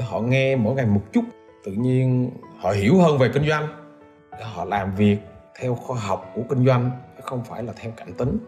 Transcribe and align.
họ 0.00 0.20
nghe 0.20 0.56
mỗi 0.56 0.74
ngày 0.74 0.86
một 0.86 1.02
chút 1.12 1.24
tự 1.64 1.72
nhiên 1.72 2.30
họ 2.58 2.70
hiểu 2.70 2.98
hơn 2.98 3.18
về 3.18 3.30
kinh 3.34 3.48
doanh 3.48 3.68
họ 4.42 4.64
làm 4.64 4.94
việc 4.94 5.18
theo 5.60 5.74
khoa 5.74 6.00
học 6.00 6.32
của 6.34 6.42
kinh 6.48 6.66
doanh 6.66 6.90
không 7.22 7.44
phải 7.44 7.62
là 7.62 7.72
theo 7.76 7.92
cảm 7.96 8.12
tính 8.12 8.38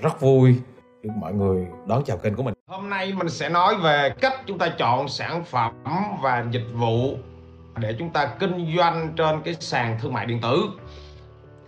rất 0.00 0.20
vui 0.20 0.56
được 1.02 1.10
mọi 1.16 1.34
người 1.34 1.66
đón 1.86 2.02
chào 2.04 2.16
kênh 2.16 2.34
của 2.34 2.42
mình 2.42 2.54
Hôm 2.66 2.90
nay 2.90 3.12
mình 3.12 3.28
sẽ 3.28 3.48
nói 3.48 3.74
về 3.76 4.10
cách 4.20 4.34
chúng 4.46 4.58
ta 4.58 4.68
chọn 4.78 5.08
sản 5.08 5.44
phẩm 5.44 5.72
và 6.22 6.44
dịch 6.50 6.66
vụ 6.74 7.16
để 7.76 7.94
chúng 7.98 8.10
ta 8.10 8.26
kinh 8.38 8.76
doanh 8.76 9.12
trên 9.16 9.40
cái 9.44 9.54
sàn 9.54 9.98
thương 10.02 10.12
mại 10.12 10.26
điện 10.26 10.40
tử. 10.40 10.64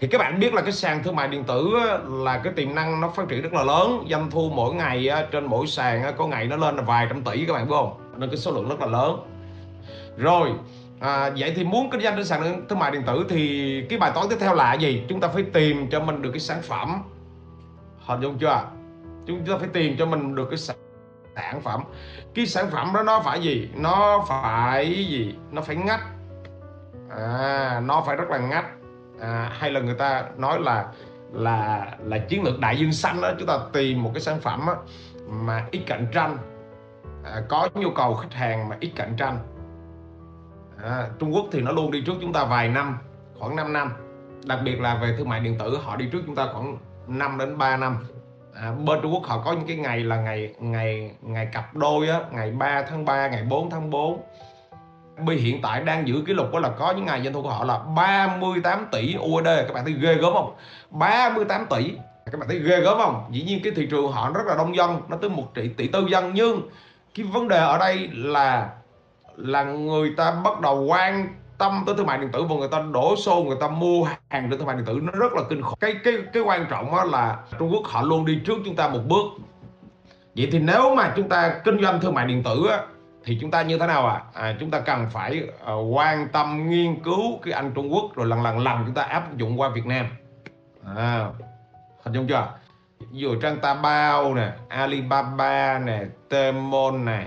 Thì 0.00 0.08
các 0.08 0.18
bạn 0.18 0.40
biết 0.40 0.54
là 0.54 0.62
cái 0.62 0.72
sàn 0.72 1.02
thương 1.02 1.16
mại 1.16 1.28
điện 1.28 1.44
tử 1.44 1.70
là 2.08 2.38
cái 2.38 2.52
tiềm 2.52 2.74
năng 2.74 3.00
nó 3.00 3.08
phát 3.08 3.28
triển 3.28 3.42
rất 3.42 3.52
là 3.52 3.62
lớn, 3.62 4.06
doanh 4.10 4.30
thu 4.30 4.50
mỗi 4.54 4.74
ngày 4.74 5.08
trên 5.32 5.46
mỗi 5.46 5.66
sàn 5.66 6.14
có 6.16 6.26
ngày 6.26 6.46
nó 6.46 6.56
lên 6.56 6.76
là 6.76 6.82
vài 6.82 7.06
trăm 7.08 7.22
tỷ 7.22 7.44
các 7.46 7.52
bạn 7.52 7.66
biết 7.68 7.74
không? 7.74 8.07
Nên 8.18 8.30
cái 8.30 8.36
số 8.36 8.52
lượng 8.52 8.68
rất 8.68 8.80
là 8.80 8.86
lớn. 8.86 9.16
Rồi, 10.16 10.50
à, 11.00 11.30
vậy 11.38 11.52
thì 11.56 11.64
muốn 11.64 11.90
kinh 11.90 12.00
doanh 12.00 12.16
trên 12.16 12.24
sàn 12.24 12.66
thương 12.68 12.78
mại 12.78 12.90
điện 12.90 13.02
tử 13.06 13.26
thì 13.28 13.82
cái 13.90 13.98
bài 13.98 14.12
toán 14.14 14.26
tiếp 14.30 14.36
theo 14.40 14.54
là 14.54 14.74
gì? 14.74 15.02
Chúng 15.08 15.20
ta 15.20 15.28
phải 15.28 15.42
tìm 15.42 15.90
cho 15.90 16.00
mình 16.00 16.22
được 16.22 16.30
cái 16.32 16.40
sản 16.40 16.62
phẩm. 16.62 17.02
Hình 18.06 18.20
dung 18.20 18.38
chưa? 18.38 18.62
Chúng 19.26 19.46
ta 19.46 19.56
phải 19.58 19.68
tìm 19.72 19.96
cho 19.98 20.06
mình 20.06 20.34
được 20.34 20.46
cái 20.50 20.58
sản 20.58 20.76
sản 21.42 21.60
phẩm 21.60 21.82
cái 22.34 22.46
sản 22.46 22.70
phẩm 22.70 22.90
đó 22.94 23.02
nó 23.02 23.20
phải 23.20 23.42
gì 23.42 23.68
nó 23.74 24.24
phải 24.28 25.06
gì 25.08 25.34
nó 25.50 25.62
phải 25.62 25.76
ngách 25.76 26.06
à, 27.10 27.80
nó 27.84 28.02
phải 28.06 28.16
rất 28.16 28.30
là 28.30 28.38
ngách 28.38 28.66
à, 29.20 29.52
hay 29.58 29.70
là 29.70 29.80
người 29.80 29.94
ta 29.94 30.24
nói 30.36 30.60
là 30.60 30.86
là 31.32 31.86
là 32.04 32.18
chiến 32.18 32.42
lược 32.42 32.60
đại 32.60 32.78
dương 32.78 32.92
xanh 32.92 33.20
đó 33.20 33.30
chúng 33.38 33.48
ta 33.48 33.58
tìm 33.72 34.02
một 34.02 34.10
cái 34.14 34.20
sản 34.20 34.40
phẩm 34.40 34.64
đó, 34.66 34.76
mà 35.28 35.66
ít 35.70 35.80
cạnh 35.86 36.06
tranh 36.12 36.36
à, 37.24 37.42
có 37.48 37.68
nhu 37.74 37.90
cầu 37.90 38.14
khách 38.14 38.34
hàng 38.34 38.68
mà 38.68 38.76
ít 38.80 38.92
cạnh 38.96 39.14
tranh. 39.16 39.38
À, 40.82 41.08
Trung 41.18 41.34
Quốc 41.34 41.46
thì 41.52 41.60
nó 41.60 41.72
luôn 41.72 41.90
đi 41.90 42.02
trước 42.06 42.14
chúng 42.20 42.32
ta 42.32 42.44
vài 42.44 42.68
năm 42.68 42.98
khoảng 43.38 43.56
5 43.56 43.72
năm. 43.72 43.92
Đặc 44.44 44.58
biệt 44.64 44.80
là 44.80 44.94
về 44.94 45.14
thương 45.18 45.28
mại 45.28 45.40
điện 45.40 45.58
tử 45.58 45.78
họ 45.82 45.96
đi 45.96 46.08
trước 46.12 46.22
chúng 46.26 46.34
ta 46.34 46.46
khoảng 46.52 46.78
5 47.06 47.38
đến 47.38 47.58
3 47.58 47.76
năm. 47.76 47.96
À, 48.54 48.72
bên 48.86 48.98
Trung 49.02 49.12
Quốc 49.12 49.24
họ 49.24 49.42
có 49.44 49.52
những 49.52 49.66
cái 49.66 49.76
ngày 49.76 50.00
là 50.00 50.16
ngày 50.16 50.54
ngày 50.60 51.10
ngày 51.20 51.48
cặp 51.52 51.74
đôi 51.74 52.08
á 52.08 52.20
ngày 52.32 52.50
3 52.50 52.82
tháng 52.82 53.04
3 53.04 53.28
ngày 53.28 53.42
4 53.42 53.70
tháng 53.70 53.90
4 53.90 54.22
Bây 55.26 55.36
hiện 55.36 55.62
tại 55.62 55.82
đang 55.82 56.08
giữ 56.08 56.22
kỷ 56.26 56.32
lục 56.34 56.52
đó 56.52 56.58
là 56.58 56.68
có 56.68 56.92
những 56.92 57.04
ngày 57.04 57.22
doanh 57.22 57.34
thu 57.34 57.42
của 57.42 57.50
họ 57.50 57.64
là 57.64 57.78
38 57.78 58.86
tỷ 58.92 59.16
USD 59.18 59.46
các 59.46 59.74
bạn 59.74 59.84
thấy 59.84 59.94
ghê 60.00 60.14
gớm 60.14 60.32
không? 60.32 60.54
38 60.90 61.66
tỷ. 61.70 61.92
Các 62.32 62.38
bạn 62.40 62.48
thấy 62.48 62.58
ghê 62.58 62.80
gớm 62.80 62.98
không? 62.98 63.28
Dĩ 63.30 63.42
nhiên 63.42 63.60
cái 63.64 63.72
thị 63.76 63.86
trường 63.90 64.12
họ 64.12 64.30
rất 64.34 64.46
là 64.46 64.54
đông 64.54 64.76
dân 64.76 65.00
nó 65.08 65.16
tới 65.16 65.30
một 65.30 65.54
tỷ 65.54 65.68
tỷ 65.68 65.88
tư 65.88 66.06
dân. 66.10 66.30
Nhưng 66.34 66.62
cái 67.14 67.26
vấn 67.26 67.48
đề 67.48 67.58
ở 67.58 67.78
đây 67.78 68.08
là 68.12 68.70
là 69.36 69.64
người 69.64 70.14
ta 70.16 70.30
bắt 70.44 70.60
đầu 70.60 70.84
quan 70.84 71.28
tâm 71.58 71.82
tới 71.86 71.94
thương 71.96 72.06
mại 72.06 72.18
điện 72.18 72.30
tử 72.32 72.42
và 72.42 72.56
người 72.56 72.68
ta 72.68 72.82
đổ 72.92 73.16
xô 73.16 73.44
người 73.46 73.56
ta 73.60 73.68
mua 73.68 74.04
hàng 74.04 74.50
trên 74.50 74.58
thương 74.58 74.66
mại 74.66 74.76
điện 74.76 74.84
tử. 74.86 75.00
Nó 75.02 75.12
rất 75.12 75.32
là 75.32 75.42
kinh 75.48 75.62
khủng. 75.62 75.78
Cái 75.80 75.94
cái 76.04 76.14
cái 76.32 76.42
quan 76.42 76.66
trọng 76.70 76.96
đó 76.96 77.04
là 77.04 77.36
Trung 77.58 77.70
Quốc 77.72 77.82
họ 77.84 78.02
luôn 78.02 78.24
đi 78.24 78.40
trước 78.44 78.58
chúng 78.64 78.76
ta 78.76 78.88
một 78.88 79.00
bước. 79.08 79.24
Vậy 80.36 80.48
thì 80.52 80.58
nếu 80.58 80.94
mà 80.94 81.12
chúng 81.16 81.28
ta 81.28 81.60
kinh 81.64 81.82
doanh 81.82 82.00
thương 82.00 82.14
mại 82.14 82.26
điện 82.26 82.42
tử 82.42 82.66
á, 82.70 82.80
thì 83.24 83.38
chúng 83.40 83.50
ta 83.50 83.62
như 83.62 83.78
thế 83.78 83.86
nào 83.86 84.06
ạ? 84.06 84.22
À? 84.34 84.42
à, 84.42 84.56
chúng 84.60 84.70
ta 84.70 84.80
cần 84.80 85.06
phải 85.10 85.42
uh, 85.72 85.96
quan 85.96 86.28
tâm 86.32 86.70
nghiên 86.70 87.02
cứu 87.02 87.38
cái 87.42 87.52
anh 87.52 87.72
Trung 87.74 87.92
Quốc 87.92 88.14
rồi 88.14 88.26
lần 88.26 88.42
lần 88.42 88.58
lần 88.58 88.82
chúng 88.86 88.94
ta 88.94 89.02
áp 89.02 89.36
dụng 89.36 89.60
qua 89.60 89.68
Việt 89.68 89.86
Nam. 89.86 90.06
À, 90.96 91.26
hình 92.02 92.14
dung 92.14 92.26
chưa? 92.28 92.48
Ví 93.00 93.20
dụ 93.20 93.40
trang 93.40 93.60
Taobao 93.60 94.34
nè 94.34 94.52
Alibaba 94.68 95.78
nè 95.78 96.00
Temon 96.28 97.04
nè 97.04 97.26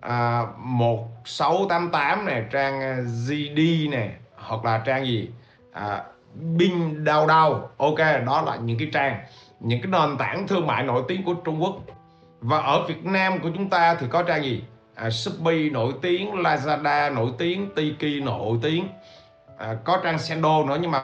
à, 0.00 0.46
1688 0.56 2.26
nè 2.26 2.42
trang 2.52 2.80
à, 2.80 2.96
GD 3.28 3.90
nè 3.90 4.10
hoặc 4.36 4.64
là 4.64 4.78
trang 4.78 5.06
gì? 5.06 5.28
À, 5.72 6.02
Bing 6.34 7.04
Đau 7.04 7.26
Đau 7.26 7.70
ok 7.76 7.98
đó 8.26 8.42
là 8.46 8.56
những 8.56 8.78
cái 8.78 8.88
trang 8.92 9.18
những 9.60 9.80
cái 9.82 9.90
nền 9.90 10.18
tảng 10.18 10.48
thương 10.48 10.66
mại 10.66 10.82
nổi 10.82 11.02
tiếng 11.08 11.22
của 11.24 11.34
Trung 11.34 11.62
Quốc. 11.62 11.76
Và 12.40 12.58
ở 12.58 12.86
Việt 12.86 13.04
Nam 13.04 13.38
của 13.38 13.50
chúng 13.54 13.70
ta 13.70 13.94
thì 13.94 14.06
có 14.10 14.22
trang 14.22 14.44
gì? 14.44 14.64
À, 14.94 15.10
Shopee 15.10 15.70
nổi 15.72 15.92
tiếng 16.02 16.32
Lazada 16.32 17.14
nổi 17.14 17.30
tiếng 17.38 17.70
Tiki 17.74 18.24
nổi 18.24 18.58
tiếng. 18.62 18.88
À, 19.58 19.76
có 19.84 20.00
trang 20.04 20.18
Sendo 20.18 20.64
nữa 20.64 20.78
nhưng 20.80 20.90
mà 20.90 21.02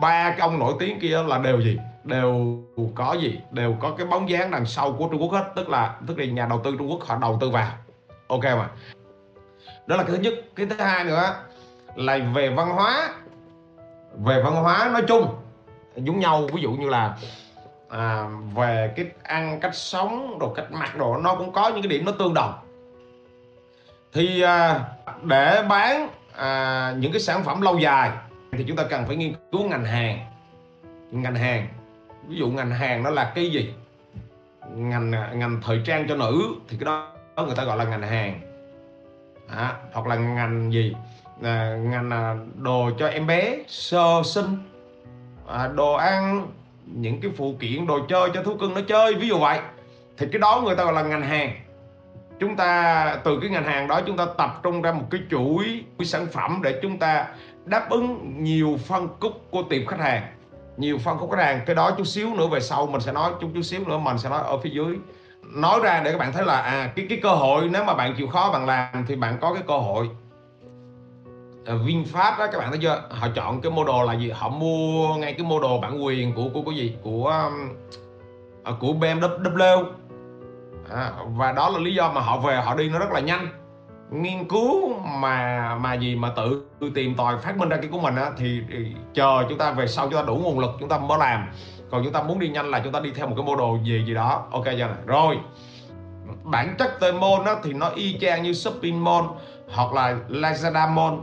ba 0.00 0.30
cái 0.30 0.40
ông 0.40 0.58
nổi 0.58 0.74
tiếng 0.78 1.00
kia 1.00 1.22
là 1.26 1.38
đều 1.38 1.60
gì? 1.60 1.78
Đều 2.04 2.62
có 2.94 3.12
gì? 3.12 3.40
Đều 3.50 3.76
có 3.80 3.94
cái 3.98 4.06
bóng 4.06 4.30
dáng 4.30 4.50
đằng 4.50 4.66
sau 4.66 4.92
của 4.92 5.08
Trung 5.08 5.22
Quốc 5.22 5.32
hết. 5.32 5.52
Tức 5.56 5.68
là 5.68 5.96
tức 6.06 6.18
là 6.18 6.24
nhà 6.24 6.46
đầu 6.46 6.60
tư 6.64 6.74
Trung 6.78 6.90
Quốc 6.90 7.00
họ 7.02 7.16
đầu 7.16 7.38
tư 7.40 7.50
vào. 7.50 7.68
Ok 8.28 8.44
mà. 8.44 8.70
Đó 9.86 9.96
là 9.96 10.02
cái 10.02 10.16
thứ 10.16 10.22
nhất. 10.22 10.34
Cái 10.56 10.66
thứ 10.66 10.76
hai 10.76 11.04
nữa 11.04 11.34
là 11.96 12.18
về 12.34 12.48
văn 12.48 12.70
hóa. 12.70 13.14
Về 14.18 14.42
văn 14.42 14.54
hóa 14.54 14.90
nói 14.92 15.02
chung 15.08 15.34
giống 15.96 16.20
nhau. 16.20 16.46
Ví 16.52 16.62
dụ 16.62 16.70
như 16.70 16.88
là 16.88 17.16
à, 17.88 18.26
về 18.54 18.92
cái 18.96 19.06
ăn 19.22 19.60
cách 19.60 19.74
sống 19.74 20.38
đồ 20.38 20.52
cách 20.54 20.72
mặc 20.72 20.96
đồ 20.96 21.16
nó 21.16 21.34
cũng 21.34 21.52
có 21.52 21.68
những 21.68 21.82
cái 21.82 21.88
điểm 21.88 22.04
nó 22.04 22.12
tương 22.12 22.34
đồng. 22.34 22.52
Thì 24.12 24.42
à, 24.42 24.84
để 25.22 25.62
bán 25.68 26.08
à, 26.36 26.94
những 26.98 27.12
cái 27.12 27.20
sản 27.20 27.44
phẩm 27.44 27.60
lâu 27.60 27.78
dài 27.78 28.10
thì 28.52 28.64
chúng 28.68 28.76
ta 28.76 28.84
cần 28.90 29.06
phải 29.06 29.16
nghiên 29.16 29.34
cứu 29.52 29.68
ngành 29.68 29.84
hàng. 29.84 30.18
Ngành 31.10 31.34
hàng 31.34 31.68
ví 32.28 32.36
dụ 32.36 32.50
ngành 32.50 32.70
hàng 32.70 33.02
nó 33.02 33.10
là 33.10 33.32
cái 33.34 33.50
gì? 33.50 33.74
Ngành 34.74 35.10
ngành 35.10 35.60
thời 35.64 35.80
trang 35.84 36.08
cho 36.08 36.16
nữ 36.16 36.54
thì 36.68 36.76
cái 36.80 36.84
đó 36.84 37.12
người 37.46 37.56
ta 37.56 37.64
gọi 37.64 37.76
là 37.76 37.84
ngành 37.84 38.02
hàng. 38.02 38.40
À, 39.48 39.76
hoặc 39.92 40.06
là 40.06 40.16
ngành 40.16 40.72
gì? 40.72 40.94
À, 41.42 41.76
ngành 41.82 42.10
à, 42.10 42.36
đồ 42.56 42.90
cho 42.98 43.06
em 43.06 43.26
bé 43.26 43.58
sơ 43.68 44.22
sinh 44.24 44.56
à, 45.48 45.68
đồ 45.68 45.92
ăn 45.92 46.46
những 46.86 47.20
cái 47.20 47.30
phụ 47.36 47.54
kiện 47.60 47.86
đồ 47.86 48.06
chơi 48.08 48.30
cho 48.34 48.42
thú 48.42 48.56
cưng 48.56 48.74
nó 48.74 48.80
chơi 48.88 49.14
ví 49.14 49.28
dụ 49.28 49.38
vậy. 49.38 49.60
Thì 50.18 50.26
cái 50.32 50.38
đó 50.38 50.62
người 50.64 50.76
ta 50.76 50.84
gọi 50.84 50.92
là 50.92 51.02
ngành 51.02 51.22
hàng. 51.22 51.52
Chúng 52.40 52.56
ta 52.56 53.16
từ 53.24 53.38
cái 53.40 53.50
ngành 53.50 53.64
hàng 53.64 53.88
đó 53.88 54.00
chúng 54.06 54.16
ta 54.16 54.26
tập 54.38 54.60
trung 54.62 54.82
ra 54.82 54.92
một 54.92 55.04
cái 55.10 55.20
chuỗi 55.30 55.84
cái 55.98 56.06
sản 56.06 56.26
phẩm 56.32 56.60
để 56.62 56.78
chúng 56.82 56.98
ta 56.98 57.28
đáp 57.64 57.90
ứng 57.90 58.34
nhiều 58.38 58.78
phân 58.86 59.08
khúc 59.20 59.32
của 59.50 59.62
tiệm 59.62 59.86
khách 59.86 60.00
hàng 60.00 60.22
nhiều 60.76 60.98
phân 60.98 61.18
khúc 61.18 61.30
khách 61.30 61.44
hàng 61.44 61.60
cái 61.66 61.74
đó 61.74 61.90
chút 61.90 62.04
xíu 62.06 62.34
nữa 62.34 62.46
về 62.46 62.60
sau 62.60 62.86
mình 62.86 63.00
sẽ 63.00 63.12
nói 63.12 63.32
chút 63.40 63.50
chút 63.54 63.62
xíu 63.62 63.80
nữa 63.86 63.98
mình 63.98 64.18
sẽ 64.18 64.28
nói 64.28 64.42
ở 64.44 64.58
phía 64.58 64.70
dưới. 64.70 64.98
Nói 65.42 65.80
ra 65.82 66.00
để 66.04 66.12
các 66.12 66.18
bạn 66.18 66.32
thấy 66.32 66.44
là 66.44 66.60
à 66.60 66.92
cái 66.96 67.06
cái 67.08 67.20
cơ 67.22 67.30
hội 67.30 67.68
nếu 67.72 67.84
mà 67.84 67.94
bạn 67.94 68.14
chịu 68.16 68.28
khó 68.28 68.50
bạn 68.52 68.66
làm 68.66 69.04
thì 69.08 69.16
bạn 69.16 69.38
có 69.40 69.54
cái 69.54 69.62
cơ 69.68 69.78
hội. 69.78 70.10
À, 71.66 71.74
VinFast 71.74 72.38
đó 72.38 72.46
các 72.52 72.58
bạn 72.58 72.70
thấy 72.70 72.78
chưa? 72.82 73.02
Họ 73.10 73.28
chọn 73.34 73.60
cái 73.60 73.72
mô 73.72 73.84
đồ 73.84 74.04
là 74.04 74.12
gì? 74.12 74.30
Họ 74.30 74.48
mua 74.48 75.14
ngay 75.14 75.32
cái 75.32 75.46
mô 75.46 75.60
đồ 75.60 75.80
bản 75.80 76.04
quyền 76.04 76.34
của 76.34 76.48
của 76.54 76.62
cái 76.66 76.74
gì? 76.74 76.96
Của 77.02 77.26
um, 77.26 77.68
à, 78.64 78.72
của 78.80 78.92
BMW 78.92 79.84
à, 80.90 81.12
và 81.26 81.52
đó 81.52 81.68
là 81.68 81.78
lý 81.78 81.94
do 81.94 82.12
mà 82.12 82.20
họ 82.20 82.38
về 82.38 82.56
họ 82.56 82.74
đi 82.74 82.88
nó 82.88 82.98
rất 82.98 83.10
là 83.12 83.20
nhanh 83.20 83.48
nghiên 84.12 84.48
cứu 84.48 84.98
mà 84.98 85.74
mà 85.74 85.94
gì 85.94 86.16
mà 86.16 86.32
tự, 86.36 86.66
tự 86.80 86.90
tìm 86.94 87.14
tòi 87.14 87.38
phát 87.38 87.58
minh 87.58 87.68
ra 87.68 87.76
cái 87.76 87.88
của 87.92 88.00
mình 88.00 88.16
á 88.16 88.30
thì, 88.36 88.60
thì 88.72 88.94
chờ 89.14 89.44
chúng 89.48 89.58
ta 89.58 89.70
về 89.70 89.86
sau 89.86 90.06
chúng 90.06 90.20
ta 90.20 90.22
đủ 90.22 90.36
nguồn 90.36 90.58
lực 90.58 90.70
chúng 90.80 90.88
ta 90.88 90.98
mới 90.98 91.18
làm. 91.18 91.48
Còn 91.90 92.04
chúng 92.04 92.12
ta 92.12 92.22
muốn 92.22 92.38
đi 92.38 92.48
nhanh 92.48 92.70
là 92.70 92.80
chúng 92.84 92.92
ta 92.92 93.00
đi 93.00 93.10
theo 93.14 93.26
một 93.26 93.34
cái 93.36 93.46
mô 93.46 93.56
đồ 93.56 93.78
gì 93.84 94.04
gì 94.06 94.14
đó. 94.14 94.46
Ok 94.50 94.64
chưa 94.64 94.86
này 94.86 94.96
rồi. 95.06 95.38
Bản 96.42 96.74
chất 96.78 97.00
Tmall 97.00 97.46
á 97.46 97.54
thì 97.62 97.72
nó 97.72 97.88
y 97.88 98.18
chang 98.20 98.42
như 98.42 98.52
Shopping 98.52 99.04
Mall 99.04 99.26
hoặc 99.68 99.92
là 99.92 100.16
Lazada 100.28 100.94
Mall 100.94 101.16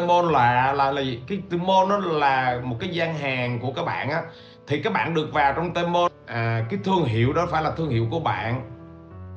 môn 0.00 0.32
là 0.32 0.72
là 0.72 0.90
là 0.92 1.00
gì? 1.00 1.20
Cái 1.28 1.38
môn 1.50 1.88
nó 1.88 1.98
là 1.98 2.60
một 2.64 2.76
cái 2.80 2.90
gian 2.90 3.14
hàng 3.14 3.58
của 3.60 3.72
các 3.72 3.84
bạn 3.84 4.10
á. 4.10 4.22
Thì 4.66 4.82
các 4.82 4.92
bạn 4.92 5.14
được 5.14 5.32
vào 5.32 5.52
trong 5.52 5.74
Tmall 5.74 6.06
à, 6.26 6.64
cái 6.70 6.80
thương 6.84 7.04
hiệu 7.04 7.32
đó 7.32 7.46
phải 7.50 7.62
là 7.62 7.70
thương 7.70 7.90
hiệu 7.90 8.06
của 8.10 8.20
bạn 8.20 8.62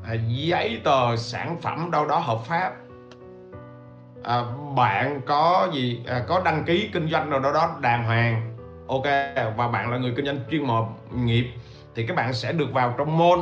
à, 0.08 0.14
giấy 0.28 0.82
tờ 0.84 1.16
sản 1.16 1.58
phẩm 1.62 1.92
đâu 1.92 2.06
đó 2.06 2.20
hợp 2.20 2.40
pháp. 2.46 2.74
À, 4.24 4.44
bạn 4.76 5.22
có 5.26 5.68
gì 5.74 6.04
à, 6.08 6.26
có 6.28 6.42
đăng 6.46 6.64
ký 6.64 6.90
kinh 6.94 7.10
doanh 7.10 7.30
nào 7.30 7.40
đó 7.40 7.52
đó 7.52 7.78
đàng 7.82 8.06
hoàng. 8.06 8.58
Ok 8.88 9.06
và 9.58 9.68
bạn 9.68 9.92
là 9.92 9.98
người 9.98 10.14
kinh 10.16 10.26
doanh 10.26 10.40
chuyên 10.52 10.68
môn 10.68 10.86
nghiệp 11.14 11.52
thì 11.96 12.08
các 12.08 12.16
bạn 12.16 12.34
sẽ 12.34 12.52
được 12.52 12.74
vào 12.74 12.96
trong 12.98 13.18
môn. 13.18 13.40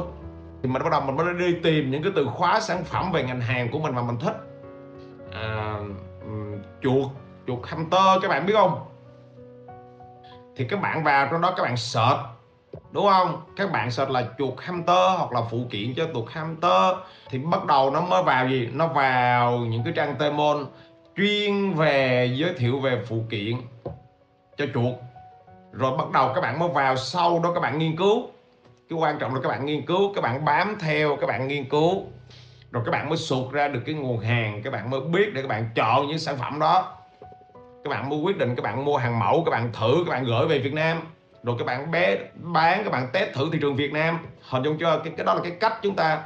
Thì 0.61 0.69
mình 0.69 0.83
bắt 0.83 0.91
đầu 0.91 1.01
mình 1.01 1.15
mới 1.15 1.33
đi 1.33 1.55
tìm 1.63 1.91
những 1.91 2.03
cái 2.03 2.11
từ 2.15 2.25
khóa 2.25 2.59
sản 2.59 2.83
phẩm 2.83 3.11
về 3.11 3.23
ngành 3.23 3.41
hàng 3.41 3.71
của 3.71 3.79
mình 3.79 3.95
mà 3.95 4.01
mình 4.01 4.17
thích. 4.19 4.35
À, 5.31 5.77
chuột 6.81 7.11
chuột 7.47 7.59
hamster 7.67 8.21
các 8.21 8.27
bạn 8.27 8.45
biết 8.45 8.53
không? 8.53 8.85
Thì 10.55 10.67
các 10.67 10.81
bạn 10.81 11.03
vào 11.03 11.27
trong 11.31 11.41
đó 11.41 11.53
các 11.57 11.63
bạn 11.63 11.77
search 11.77 12.19
đúng 12.93 13.07
không 13.07 13.41
các 13.55 13.71
bạn 13.71 13.91
search 13.91 14.11
là 14.11 14.23
chuột 14.37 14.53
hamster 14.57 15.17
hoặc 15.17 15.31
là 15.31 15.41
phụ 15.51 15.59
kiện 15.69 15.93
cho 15.95 16.07
chuột 16.13 16.29
hamster 16.29 16.95
thì 17.29 17.39
bắt 17.39 17.65
đầu 17.65 17.91
nó 17.91 18.01
mới 18.01 18.23
vào 18.23 18.49
gì 18.49 18.69
nó 18.73 18.87
vào 18.87 19.57
những 19.57 19.83
cái 19.83 19.93
trang 19.95 20.15
temon 20.19 20.65
chuyên 21.17 21.73
về 21.73 22.33
giới 22.35 22.53
thiệu 22.57 22.79
về 22.79 23.03
phụ 23.07 23.23
kiện 23.29 23.53
cho 24.57 24.65
chuột 24.73 24.93
rồi 25.71 25.97
bắt 25.97 26.11
đầu 26.13 26.31
các 26.35 26.41
bạn 26.41 26.59
mới 26.59 26.69
vào 26.69 26.97
sau 26.97 27.39
đó 27.39 27.51
các 27.53 27.59
bạn 27.59 27.79
nghiên 27.79 27.95
cứu 27.95 28.27
cái 28.89 28.99
quan 28.99 29.19
trọng 29.19 29.35
là 29.35 29.41
các 29.41 29.49
bạn 29.49 29.65
nghiên 29.65 29.85
cứu 29.85 30.13
các 30.13 30.21
bạn 30.21 30.45
bám 30.45 30.77
theo 30.79 31.15
các 31.15 31.27
bạn 31.27 31.47
nghiên 31.47 31.69
cứu 31.69 32.03
rồi 32.71 32.83
các 32.85 32.91
bạn 32.91 33.09
mới 33.09 33.17
sụt 33.17 33.51
ra 33.51 33.67
được 33.67 33.81
cái 33.85 33.95
nguồn 33.95 34.19
hàng 34.19 34.61
các 34.63 34.73
bạn 34.73 34.89
mới 34.89 35.01
biết 35.01 35.33
để 35.33 35.41
các 35.41 35.47
bạn 35.47 35.69
chọn 35.75 36.07
những 36.07 36.19
sản 36.19 36.37
phẩm 36.37 36.59
đó 36.59 36.97
các 37.83 37.89
bạn 37.89 38.09
mới 38.09 38.19
quyết 38.19 38.37
định 38.37 38.55
các 38.55 38.63
bạn 38.63 38.85
mua 38.85 38.97
hàng 38.97 39.19
mẫu 39.19 39.43
các 39.45 39.51
bạn 39.51 39.69
thử 39.73 40.03
các 40.05 40.11
bạn 40.11 40.23
gửi 40.23 40.47
về 40.47 40.59
Việt 40.59 40.73
Nam 40.73 41.01
rồi 41.43 41.55
các 41.59 41.65
bạn 41.65 41.91
bé 41.91 42.17
bán 42.35 42.83
các 42.83 42.91
bạn 42.91 43.07
test 43.13 43.33
thử 43.33 43.49
thị 43.53 43.59
trường 43.61 43.75
Việt 43.75 43.93
Nam. 43.93 44.19
Hình 44.49 44.63
dung 44.63 44.77
chưa? 44.79 45.01
Cái, 45.03 45.13
cái 45.17 45.25
đó 45.25 45.33
là 45.33 45.41
cái 45.43 45.51
cách 45.59 45.73
chúng 45.81 45.95
ta 45.95 46.19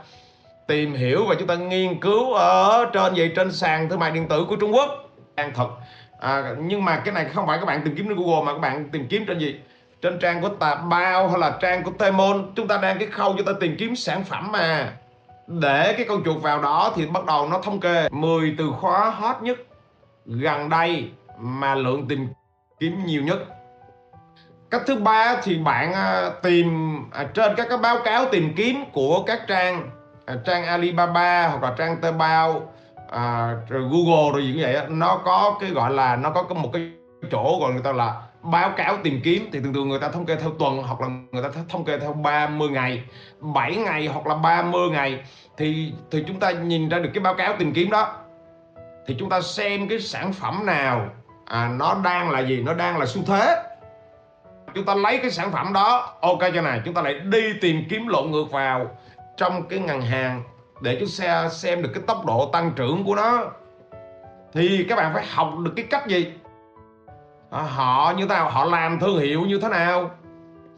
tìm 0.67 0.93
hiểu 0.93 1.25
và 1.29 1.35
chúng 1.39 1.47
ta 1.47 1.55
nghiên 1.55 1.99
cứu 1.99 2.33
ở 2.33 2.85
trên 2.93 3.15
gì 3.15 3.31
trên 3.35 3.51
sàn 3.51 3.89
thương 3.89 3.99
mại 3.99 4.11
điện 4.11 4.27
tử 4.27 4.45
của 4.49 4.55
Trung 4.55 4.75
Quốc. 4.75 4.89
Đang 5.35 5.53
thật. 5.53 5.67
À, 6.19 6.55
nhưng 6.59 6.85
mà 6.85 6.99
cái 7.05 7.13
này 7.13 7.25
không 7.25 7.47
phải 7.47 7.57
các 7.59 7.65
bạn 7.65 7.81
tìm 7.85 7.95
kiếm 7.95 8.07
trên 8.07 8.17
Google 8.17 8.45
mà 8.45 8.53
các 8.53 8.59
bạn 8.59 8.89
tìm 8.89 9.07
kiếm 9.09 9.25
trên 9.27 9.39
gì? 9.39 9.59
Trên 10.01 10.19
trang 10.19 10.41
của 10.41 10.49
tà 10.49 10.75
bao 10.75 11.29
hay 11.29 11.39
là 11.39 11.57
trang 11.61 11.83
của 11.83 11.91
Temon 11.99 12.51
chúng 12.55 12.67
ta 12.67 12.77
đang 12.77 12.99
cái 12.99 13.07
khâu 13.07 13.33
chúng 13.37 13.45
ta 13.45 13.51
tìm 13.59 13.75
kiếm 13.79 13.95
sản 13.95 14.23
phẩm 14.23 14.51
mà. 14.51 14.93
Để 15.47 15.93
cái 15.97 16.05
con 16.09 16.23
chuột 16.25 16.41
vào 16.41 16.61
đó 16.61 16.93
thì 16.95 17.05
bắt 17.05 17.25
đầu 17.25 17.49
nó 17.49 17.59
thống 17.59 17.79
kê 17.79 18.07
10 18.11 18.55
từ 18.57 18.71
khóa 18.71 19.09
hot 19.09 19.35
nhất 19.41 19.57
gần 20.25 20.69
đây 20.69 21.09
mà 21.39 21.75
lượng 21.75 22.07
tìm 22.07 22.27
kiếm 22.79 23.05
nhiều 23.05 23.23
nhất 23.23 23.56
cách 24.69 24.81
thứ 24.87 24.95
ba 24.95 25.41
thì 25.43 25.57
bạn 25.57 25.93
à, 25.93 26.31
tìm 26.43 26.97
à, 27.11 27.23
trên 27.33 27.55
các 27.57 27.67
cái 27.69 27.77
báo 27.77 27.97
cáo 28.05 28.25
tìm 28.31 28.53
kiếm 28.55 28.83
của 28.93 29.23
các 29.27 29.41
trang 29.47 29.89
à, 30.25 30.35
trang 30.45 30.65
Alibaba 30.65 31.47
hoặc 31.47 31.63
là 31.63 31.75
trang 31.77 32.01
Taobao 32.01 32.73
à, 33.11 33.55
rồi 33.69 33.81
Google 33.81 34.31
rồi 34.33 34.47
gì 34.47 34.53
như 34.53 34.63
vậy 34.63 34.77
nó 34.89 35.21
có 35.25 35.57
cái 35.61 35.69
gọi 35.69 35.91
là 35.91 36.15
nó 36.15 36.31
có 36.31 36.55
một 36.55 36.69
cái 36.73 36.91
chỗ 37.31 37.57
gọi 37.61 37.73
người 37.73 37.81
ta 37.83 37.91
là 37.91 38.21
báo 38.41 38.71
cáo 38.77 38.97
tìm 39.03 39.21
kiếm. 39.23 39.49
Thì 39.53 39.59
thường 39.59 39.73
thường 39.73 39.89
người 39.89 39.99
ta 39.99 40.09
thống 40.09 40.25
kê 40.25 40.35
theo 40.35 40.51
tuần 40.59 40.83
hoặc 40.83 41.01
là 41.01 41.07
người 41.31 41.43
ta 41.43 41.49
thống 41.69 41.85
kê 41.85 41.99
theo 41.99 42.13
30 42.13 42.69
ngày 42.69 43.03
7 43.39 43.75
ngày 43.75 44.07
hoặc 44.07 44.27
là 44.27 44.35
30 44.35 44.89
ngày. 44.89 45.19
Thì 45.57 45.93
thì 46.11 46.23
chúng 46.27 46.39
ta 46.39 46.51
nhìn 46.51 46.89
ra 46.89 46.99
được 46.99 47.09
cái 47.13 47.21
báo 47.21 47.33
cáo 47.33 47.55
tìm 47.59 47.73
kiếm 47.73 47.89
đó. 47.89 48.15
Thì 49.07 49.15
chúng 49.19 49.29
ta 49.29 49.41
xem 49.41 49.87
cái 49.87 49.99
sản 49.99 50.33
phẩm 50.33 50.65
nào 50.65 51.09
à, 51.45 51.69
nó 51.79 52.01
đang 52.03 52.29
là 52.29 52.39
gì 52.39 52.61
nó 52.61 52.73
đang 52.73 52.97
là 52.97 53.05
xu 53.05 53.21
thế 53.27 53.63
chúng 54.75 54.85
ta 54.85 54.95
lấy 54.95 55.17
cái 55.17 55.31
sản 55.31 55.51
phẩm 55.51 55.73
đó 55.73 56.13
ok 56.21 56.39
cho 56.55 56.61
này 56.61 56.81
chúng 56.85 56.93
ta 56.93 57.01
lại 57.01 57.13
đi 57.13 57.53
tìm 57.61 57.83
kiếm 57.89 58.07
lộn 58.07 58.31
ngược 58.31 58.51
vào 58.51 58.97
trong 59.37 59.67
cái 59.67 59.79
ngành 59.79 60.01
hàng 60.01 60.43
để 60.81 60.97
chúng 60.99 61.09
ta 61.19 61.49
xem 61.49 61.81
được 61.81 61.89
cái 61.93 62.03
tốc 62.07 62.25
độ 62.25 62.49
tăng 62.53 62.71
trưởng 62.75 63.03
của 63.03 63.15
nó. 63.15 63.51
Thì 64.53 64.85
các 64.89 64.95
bạn 64.95 65.13
phải 65.13 65.25
học 65.25 65.53
được 65.63 65.71
cái 65.75 65.85
cách 65.89 66.07
gì? 66.07 66.33
À, 67.51 67.61
họ 67.61 68.13
như 68.17 68.27
thế 68.27 68.35
nào? 68.35 68.49
Họ 68.49 68.65
làm 68.65 68.99
thương 68.99 69.19
hiệu 69.19 69.41
như 69.41 69.59
thế 69.59 69.69
nào? 69.69 70.11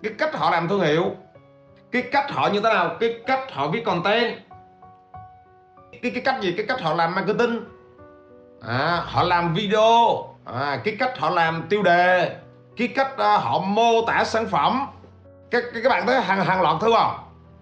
Cái 0.03 0.13
cách 0.17 0.35
họ 0.35 0.49
làm 0.49 0.67
thương 0.67 0.81
hiệu 0.81 1.15
cái 1.91 2.01
cách 2.01 2.31
họ 2.31 2.47
như 2.47 2.61
thế 2.61 2.69
nào? 2.73 2.95
Cái 2.99 3.19
cách 3.27 3.51
họ 3.51 3.67
viết 3.67 3.85
content 3.85 4.39
cái 6.01 6.11
cái 6.11 6.21
cách 6.25 6.41
gì? 6.41 6.53
Cái 6.57 6.65
cách 6.65 6.81
họ 6.81 6.93
làm 6.93 7.15
marketing. 7.15 7.59
À, 8.67 9.01
họ 9.05 9.23
làm 9.23 9.53
video. 9.53 10.25
À, 10.45 10.81
cái 10.83 10.95
cách 10.99 11.19
họ 11.19 11.29
làm 11.29 11.63
tiêu 11.69 11.83
đề 11.83 12.35
cái 12.79 12.87
cách 12.87 13.11
uh, 13.13 13.19
họ 13.19 13.59
mô 13.59 14.01
tả 14.07 14.23
sản 14.23 14.47
phẩm. 14.47 14.87
Các 15.51 15.63
các 15.83 15.89
bạn 15.89 16.07
thấy 16.07 16.21
hàng 16.21 16.45
hàng 16.45 16.61
loạt 16.61 16.75
thứ 16.81 16.93
không? 16.97 17.15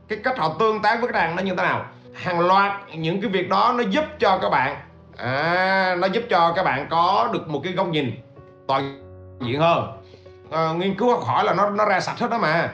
Cái 0.08 0.20
cách 0.24 0.38
họ 0.38 0.56
tương 0.60 0.82
tác 0.82 1.02
với 1.02 1.12
khách 1.12 1.20
hàng 1.20 1.36
nó 1.36 1.42
như 1.42 1.56
thế 1.56 1.64
nào? 1.64 1.86
Hàng 2.14 2.40
loạt 2.40 2.72
những 2.96 3.22
cái 3.22 3.32
việc 3.32 3.50
đó 3.50 3.74
nó 3.78 3.84
giúp 3.84 4.06
cho 4.20 4.38
các 4.38 4.50
bạn 4.50 4.78
à, 5.18 5.96
nó 6.00 6.08
giúp 6.08 6.24
cho 6.30 6.54
các 6.56 6.64
bạn 6.64 6.88
có 6.90 7.30
được 7.34 7.50
một 7.50 7.62
cái 7.64 7.74
góc 7.74 7.88
nhìn 7.88 8.12
toàn 8.68 9.00
diện 9.42 9.60
hơn. 9.60 10.02
À, 10.52 10.74
nghiên 10.78 10.96
cứu 10.96 11.12
học 11.12 11.24
hỏi 11.24 11.44
là 11.44 11.54
nó 11.54 11.70
nó 11.70 11.86
ra 11.86 12.00
sạch 12.00 12.20
hết 12.20 12.30
đó 12.32 12.38
mà. 12.38 12.74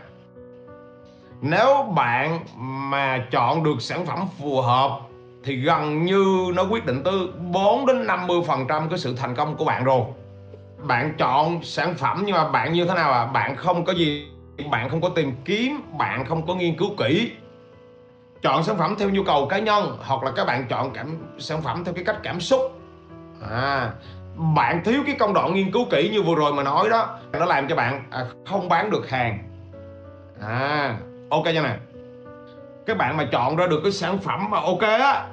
Nếu 1.41 1.83
bạn 1.95 2.39
mà 2.65 3.25
chọn 3.31 3.63
được 3.63 3.81
sản 3.81 4.05
phẩm 4.05 4.27
phù 4.39 4.61
hợp 4.61 4.99
thì 5.43 5.55
gần 5.55 6.05
như 6.05 6.51
nó 6.53 6.63
quyết 6.63 6.85
định 6.85 7.01
từ 7.05 7.33
4 7.51 7.85
đến 7.85 8.07
50 8.07 8.37
phần 8.47 8.65
trăm 8.69 8.89
cái 8.89 8.99
sự 8.99 9.15
thành 9.15 9.35
công 9.35 9.55
của 9.57 9.65
bạn 9.65 9.83
rồi 9.83 10.01
bạn 10.83 11.13
chọn 11.17 11.63
sản 11.63 11.95
phẩm 11.95 12.23
nhưng 12.25 12.35
mà 12.35 12.49
bạn 12.49 12.73
như 12.73 12.85
thế 12.85 12.93
nào 12.93 13.11
à? 13.11 13.25
Bạn 13.25 13.55
không 13.55 13.85
có 13.85 13.93
gì 13.93 14.27
bạn 14.71 14.89
không 14.89 15.01
có 15.01 15.09
tìm 15.09 15.35
kiếm 15.45 15.81
bạn 15.97 16.25
không 16.25 16.47
có 16.47 16.55
nghiên 16.55 16.77
cứu 16.77 16.89
kỹ. 16.97 17.31
Chọn 18.41 18.63
sản 18.63 18.77
phẩm 18.77 18.95
theo 18.99 19.09
nhu 19.09 19.23
cầu 19.23 19.47
cá 19.47 19.59
nhân 19.59 19.97
hoặc 20.01 20.23
là 20.23 20.31
các 20.35 20.45
bạn 20.45 20.65
chọn 20.69 20.93
cảm 20.93 21.17
sản 21.39 21.61
phẩm 21.61 21.83
theo 21.85 21.93
cái 21.93 22.03
cách 22.03 22.17
cảm 22.23 22.39
xúc. 22.39 22.61
À 23.51 23.91
bạn 24.55 24.81
thiếu 24.85 25.03
cái 25.05 25.15
công 25.19 25.33
đoạn 25.33 25.53
nghiên 25.53 25.71
cứu 25.71 25.85
kỹ 25.89 26.09
như 26.13 26.21
vừa 26.21 26.35
rồi 26.35 26.53
mà 26.53 26.63
nói 26.63 26.89
đó 26.89 27.17
nó 27.31 27.45
làm 27.45 27.67
cho 27.67 27.75
bạn 27.75 28.03
à, 28.11 28.25
không 28.45 28.69
bán 28.69 28.89
được 28.89 29.09
hàng. 29.09 29.39
À 30.41 30.97
ok 31.29 31.45
nha 31.45 31.61
nè. 31.61 31.75
Các 32.85 32.97
bạn 32.97 33.17
mà 33.17 33.25
chọn 33.31 33.55
ra 33.55 33.67
được 33.67 33.79
cái 33.83 33.91
sản 33.91 34.17
phẩm 34.17 34.49
mà 34.49 34.59
ok 34.59 34.81
á 34.81 35.25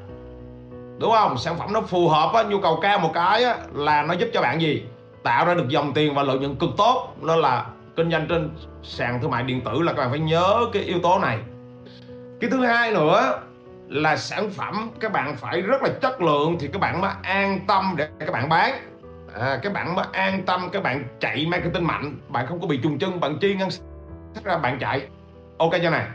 đúng 0.98 1.12
không? 1.12 1.38
Sản 1.38 1.58
phẩm 1.58 1.72
nó 1.72 1.80
phù 1.80 2.08
hợp 2.08 2.32
á 2.34 2.42
nhu 2.42 2.60
cầu 2.60 2.78
cao 2.82 2.98
một 2.98 3.10
cái 3.14 3.44
á 3.44 3.56
là 3.74 4.02
nó 4.02 4.14
giúp 4.14 4.28
cho 4.32 4.42
bạn 4.42 4.60
gì? 4.60 4.84
Tạo 5.22 5.44
ra 5.44 5.54
được 5.54 5.68
dòng 5.68 5.94
tiền 5.94 6.14
và 6.14 6.22
lợi 6.22 6.38
nhuận 6.38 6.56
cực 6.56 6.70
tốt. 6.76 7.16
Đó 7.26 7.36
là 7.36 7.66
kinh 7.96 8.10
doanh 8.10 8.26
trên 8.28 8.50
sàn 8.82 9.20
thương 9.20 9.30
mại 9.30 9.42
điện 9.42 9.60
tử 9.60 9.82
là 9.82 9.92
các 9.92 9.98
bạn 9.98 10.10
phải 10.10 10.18
nhớ 10.18 10.66
cái 10.72 10.82
yếu 10.82 11.00
tố 11.02 11.18
này. 11.18 11.38
Cái 12.40 12.50
thứ 12.50 12.64
hai 12.64 12.92
nữa 12.92 13.40
là 13.88 14.16
sản 14.16 14.50
phẩm 14.50 14.90
các 15.00 15.12
bạn 15.12 15.36
phải 15.36 15.60
rất 15.60 15.82
là 15.82 15.88
chất 16.00 16.20
lượng 16.20 16.56
thì 16.60 16.68
các 16.72 16.78
bạn 16.78 17.00
mới 17.00 17.10
an 17.22 17.60
tâm 17.66 17.94
để 17.96 18.08
các 18.18 18.32
bạn 18.32 18.48
bán. 18.48 18.72
À, 19.40 19.58
các 19.62 19.72
bạn 19.72 19.94
mới 19.94 20.04
an 20.12 20.42
tâm 20.46 20.68
các 20.72 20.82
bạn 20.82 21.04
chạy 21.20 21.46
marketing 21.46 21.86
mạnh. 21.86 22.16
Bạn 22.28 22.46
không 22.46 22.60
có 22.60 22.66
bị 22.66 22.76
trùng 22.82 22.98
chân 22.98 23.20
bạn 23.20 23.38
chi 23.38 23.54
ngân 23.54 23.70
sách 23.70 24.44
ra 24.44 24.56
bạn 24.56 24.78
chạy. 24.78 25.06
Ok 25.58 25.72
cho 25.82 25.90
này. 25.90 26.06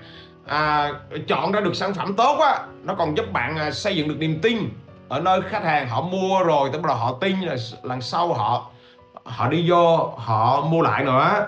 À, 0.46 0.92
chọn 1.28 1.52
ra 1.52 1.62
được 1.62 1.76
sản 1.76 1.94
phẩm 1.94 2.14
tốt 2.14 2.38
á 2.40 2.60
nó 2.84 2.96
còn 2.96 3.18
giúp 3.18 3.26
bạn 3.34 3.58
à, 3.58 3.72
xây 3.72 3.96
dựng 3.96 4.08
được 4.08 4.18
niềm 4.20 4.40
tin 4.42 4.58
ở 5.10 5.20
nơi 5.20 5.42
khách 5.50 5.64
hàng 5.64 5.90
họ 5.90 6.02
mua 6.02 6.44
rồi 6.44 6.70
tức 6.74 6.86
là 6.86 6.94
họ 6.94 7.18
tin 7.22 7.42
là 7.42 7.56
lần 7.84 8.02
sau 8.02 8.34
họ 8.34 8.72
họ 9.26 9.48
đi 9.48 9.70
vô 9.70 10.14
họ 10.18 10.62
mua 10.62 10.82
lại 10.82 11.04
nữa. 11.04 11.48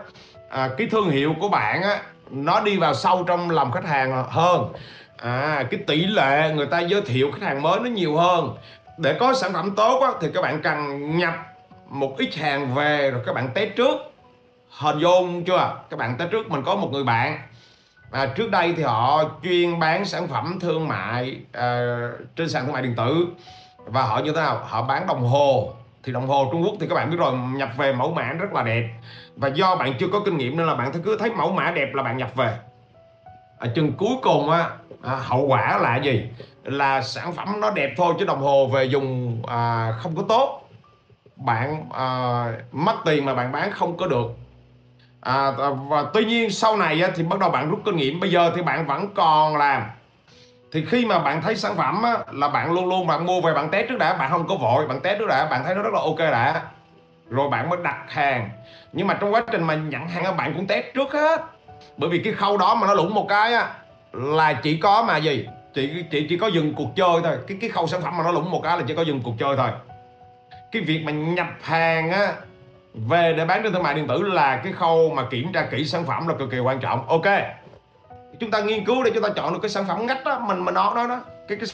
À, 0.49 0.69
cái 0.77 0.87
thương 0.91 1.09
hiệu 1.09 1.35
của 1.39 1.49
bạn 1.49 1.81
á 1.81 2.01
nó 2.29 2.59
đi 2.59 2.77
vào 2.77 2.93
sâu 2.93 3.23
trong 3.27 3.49
lòng 3.49 3.71
khách 3.71 3.85
hàng 3.85 4.25
hơn. 4.29 4.73
À 5.17 5.63
cái 5.71 5.79
tỷ 5.87 6.05
lệ 6.05 6.53
người 6.55 6.65
ta 6.65 6.79
giới 6.79 7.01
thiệu 7.01 7.31
khách 7.31 7.47
hàng 7.47 7.61
mới 7.61 7.79
nó 7.79 7.89
nhiều 7.89 8.17
hơn. 8.17 8.55
Để 8.97 9.13
có 9.19 9.33
sản 9.33 9.53
phẩm 9.53 9.75
tốt 9.75 9.99
á, 10.01 10.11
thì 10.21 10.27
các 10.33 10.41
bạn 10.41 10.61
cần 10.61 11.17
nhập 11.17 11.33
một 11.87 12.17
ít 12.17 12.35
hàng 12.35 12.73
về 12.73 13.11
rồi 13.11 13.21
các 13.25 13.33
bạn 13.33 13.49
test 13.53 13.75
trước. 13.75 13.95
Hình 14.69 14.99
dung 14.99 15.43
chưa? 15.43 15.73
Các 15.89 15.99
bạn 15.99 16.17
test 16.17 16.31
trước 16.31 16.49
mình 16.49 16.63
có 16.65 16.75
một 16.75 16.89
người 16.91 17.03
bạn. 17.03 17.39
À, 18.11 18.25
trước 18.35 18.51
đây 18.51 18.73
thì 18.77 18.83
họ 18.83 19.23
chuyên 19.43 19.79
bán 19.79 20.05
sản 20.05 20.27
phẩm 20.27 20.59
thương 20.61 20.87
mại 20.87 21.39
à, 21.53 21.97
trên 22.35 22.49
sàn 22.49 22.65
thương 22.65 22.73
mại 22.73 22.81
điện 22.81 22.95
tử. 22.95 23.27
Và 23.85 24.03
họ 24.03 24.19
như 24.19 24.31
thế 24.31 24.41
nào? 24.41 24.59
Họ 24.63 24.81
bán 24.81 25.07
đồng 25.07 25.27
hồ 25.27 25.73
thì 26.07 26.13
đồng 26.13 26.27
hồ 26.27 26.49
Trung 26.51 26.63
Quốc 26.63 26.75
thì 26.79 26.87
các 26.87 26.95
bạn 26.95 27.09
biết 27.09 27.17
rồi 27.19 27.33
nhập 27.33 27.69
về 27.77 27.93
mẫu 27.93 28.11
mã 28.11 28.33
rất 28.39 28.53
là 28.53 28.63
đẹp. 28.63 28.89
Và 29.35 29.47
do 29.47 29.75
bạn 29.75 29.93
chưa 29.99 30.07
có 30.13 30.19
kinh 30.25 30.37
nghiệm 30.37 30.57
nên 30.57 30.67
là 30.67 30.75
bạn 30.75 30.91
cứ 31.03 31.17
thấy 31.19 31.31
mẫu 31.31 31.51
mã 31.51 31.71
đẹp 31.71 31.93
là 31.93 32.03
bạn 32.03 32.17
nhập 32.17 32.35
về. 32.35 32.57
Ở 33.57 33.67
chừng 33.75 33.93
cuối 33.93 34.15
cùng 34.21 34.49
á 34.49 34.69
à, 35.03 35.15
hậu 35.15 35.45
quả 35.45 35.77
là 35.81 35.97
gì? 35.97 36.29
Là 36.63 37.01
sản 37.01 37.33
phẩm 37.33 37.59
nó 37.61 37.71
đẹp 37.71 37.93
thôi 37.97 38.13
chứ 38.19 38.25
đồng 38.25 38.41
hồ 38.41 38.67
về 38.67 38.83
dùng 38.83 39.41
à, 39.47 39.91
không 39.99 40.15
có 40.15 40.23
tốt. 40.29 40.69
Bạn 41.35 41.89
à, 41.93 42.45
mất 42.71 42.95
tiền 43.05 43.25
mà 43.25 43.33
bạn 43.33 43.51
bán 43.51 43.71
không 43.71 43.97
có 43.97 44.07
được. 44.07 44.27
À, 45.21 45.51
và 45.89 46.05
tuy 46.13 46.25
nhiên 46.25 46.51
sau 46.51 46.77
này 46.77 47.01
á, 47.01 47.09
thì 47.15 47.23
bắt 47.23 47.39
đầu 47.39 47.49
bạn 47.49 47.69
rút 47.69 47.79
kinh 47.85 47.95
nghiệm. 47.95 48.19
Bây 48.19 48.31
giờ 48.31 48.51
thì 48.55 48.61
bạn 48.61 48.87
vẫn 48.87 49.13
còn 49.15 49.57
làm 49.57 49.83
thì 50.71 50.85
khi 50.85 51.05
mà 51.05 51.19
bạn 51.19 51.41
thấy 51.41 51.55
sản 51.55 51.75
phẩm 51.77 52.03
á, 52.03 52.17
là 52.31 52.47
bạn 52.49 52.71
luôn 52.71 52.89
luôn 52.89 53.07
bạn 53.07 53.25
mua 53.25 53.41
về 53.41 53.53
bạn 53.53 53.69
test 53.69 53.89
trước 53.89 53.97
đã 53.97 54.13
bạn 54.13 54.31
không 54.31 54.47
có 54.47 54.55
vội 54.55 54.87
bạn 54.87 54.99
test 54.99 55.19
trước 55.19 55.27
đã 55.27 55.45
bạn 55.45 55.63
thấy 55.63 55.75
nó 55.75 55.81
rất 55.81 55.93
là 55.93 55.99
ok 55.99 56.19
đã. 56.19 56.61
Rồi 57.29 57.49
bạn 57.49 57.69
mới 57.69 57.79
đặt 57.83 57.97
hàng. 58.07 58.49
Nhưng 58.93 59.07
mà 59.07 59.13
trong 59.13 59.33
quá 59.33 59.43
trình 59.51 59.63
mà 59.63 59.75
nhận 59.75 60.07
hàng 60.07 60.37
bạn 60.37 60.53
cũng 60.53 60.67
test 60.67 60.85
trước 60.93 61.13
hết. 61.13 61.41
Bởi 61.97 62.09
vì 62.09 62.21
cái 62.23 62.33
khâu 62.33 62.57
đó 62.57 62.75
mà 62.75 62.87
nó 62.87 62.93
lủng 62.93 63.13
một 63.13 63.25
cái 63.29 63.53
á 63.53 63.69
là 64.13 64.53
chỉ 64.53 64.77
có 64.77 65.03
mà 65.03 65.17
gì? 65.17 65.47
Chỉ 65.73 66.03
chỉ 66.11 66.25
chỉ 66.29 66.37
có 66.37 66.47
dừng 66.47 66.73
cuộc 66.73 66.95
chơi 66.95 67.21
thôi. 67.23 67.37
Cái 67.47 67.57
cái 67.61 67.69
khâu 67.69 67.87
sản 67.87 68.01
phẩm 68.01 68.17
mà 68.17 68.23
nó 68.23 68.31
lủng 68.31 68.51
một 68.51 68.61
cái 68.63 68.77
là 68.77 68.83
chỉ 68.87 68.95
có 68.95 69.01
dừng 69.01 69.21
cuộc 69.21 69.33
chơi 69.39 69.57
thôi. 69.57 69.69
Cái 70.71 70.81
việc 70.81 71.03
mà 71.05 71.11
nhập 71.11 71.47
hàng 71.61 72.11
á 72.11 72.33
về 72.93 73.33
để 73.37 73.45
bán 73.45 73.63
trên 73.63 73.73
thương 73.73 73.83
mại 73.83 73.93
điện 73.93 74.07
tử 74.07 74.21
là 74.21 74.61
cái 74.63 74.73
khâu 74.73 75.13
mà 75.15 75.23
kiểm 75.29 75.51
tra 75.53 75.67
kỹ 75.71 75.85
sản 75.85 76.05
phẩm 76.05 76.27
là 76.27 76.33
cực 76.39 76.51
kỳ 76.51 76.59
quan 76.59 76.79
trọng. 76.79 77.07
Ok 77.07 77.25
chúng 78.39 78.51
ta 78.51 78.61
nghiên 78.61 78.85
cứu 78.85 79.03
để 79.03 79.11
chúng 79.13 79.23
ta 79.23 79.29
chọn 79.35 79.53
được 79.53 79.59
cái 79.61 79.69
sản 79.69 79.85
phẩm 79.87 80.05
ngách 80.05 80.23
đó 80.25 80.39
mình 80.39 80.65
mình 80.65 80.73
nói 80.73 80.95
đó 80.95 81.07
đó 81.07 81.21
cái 81.47 81.57
cái 81.57 81.67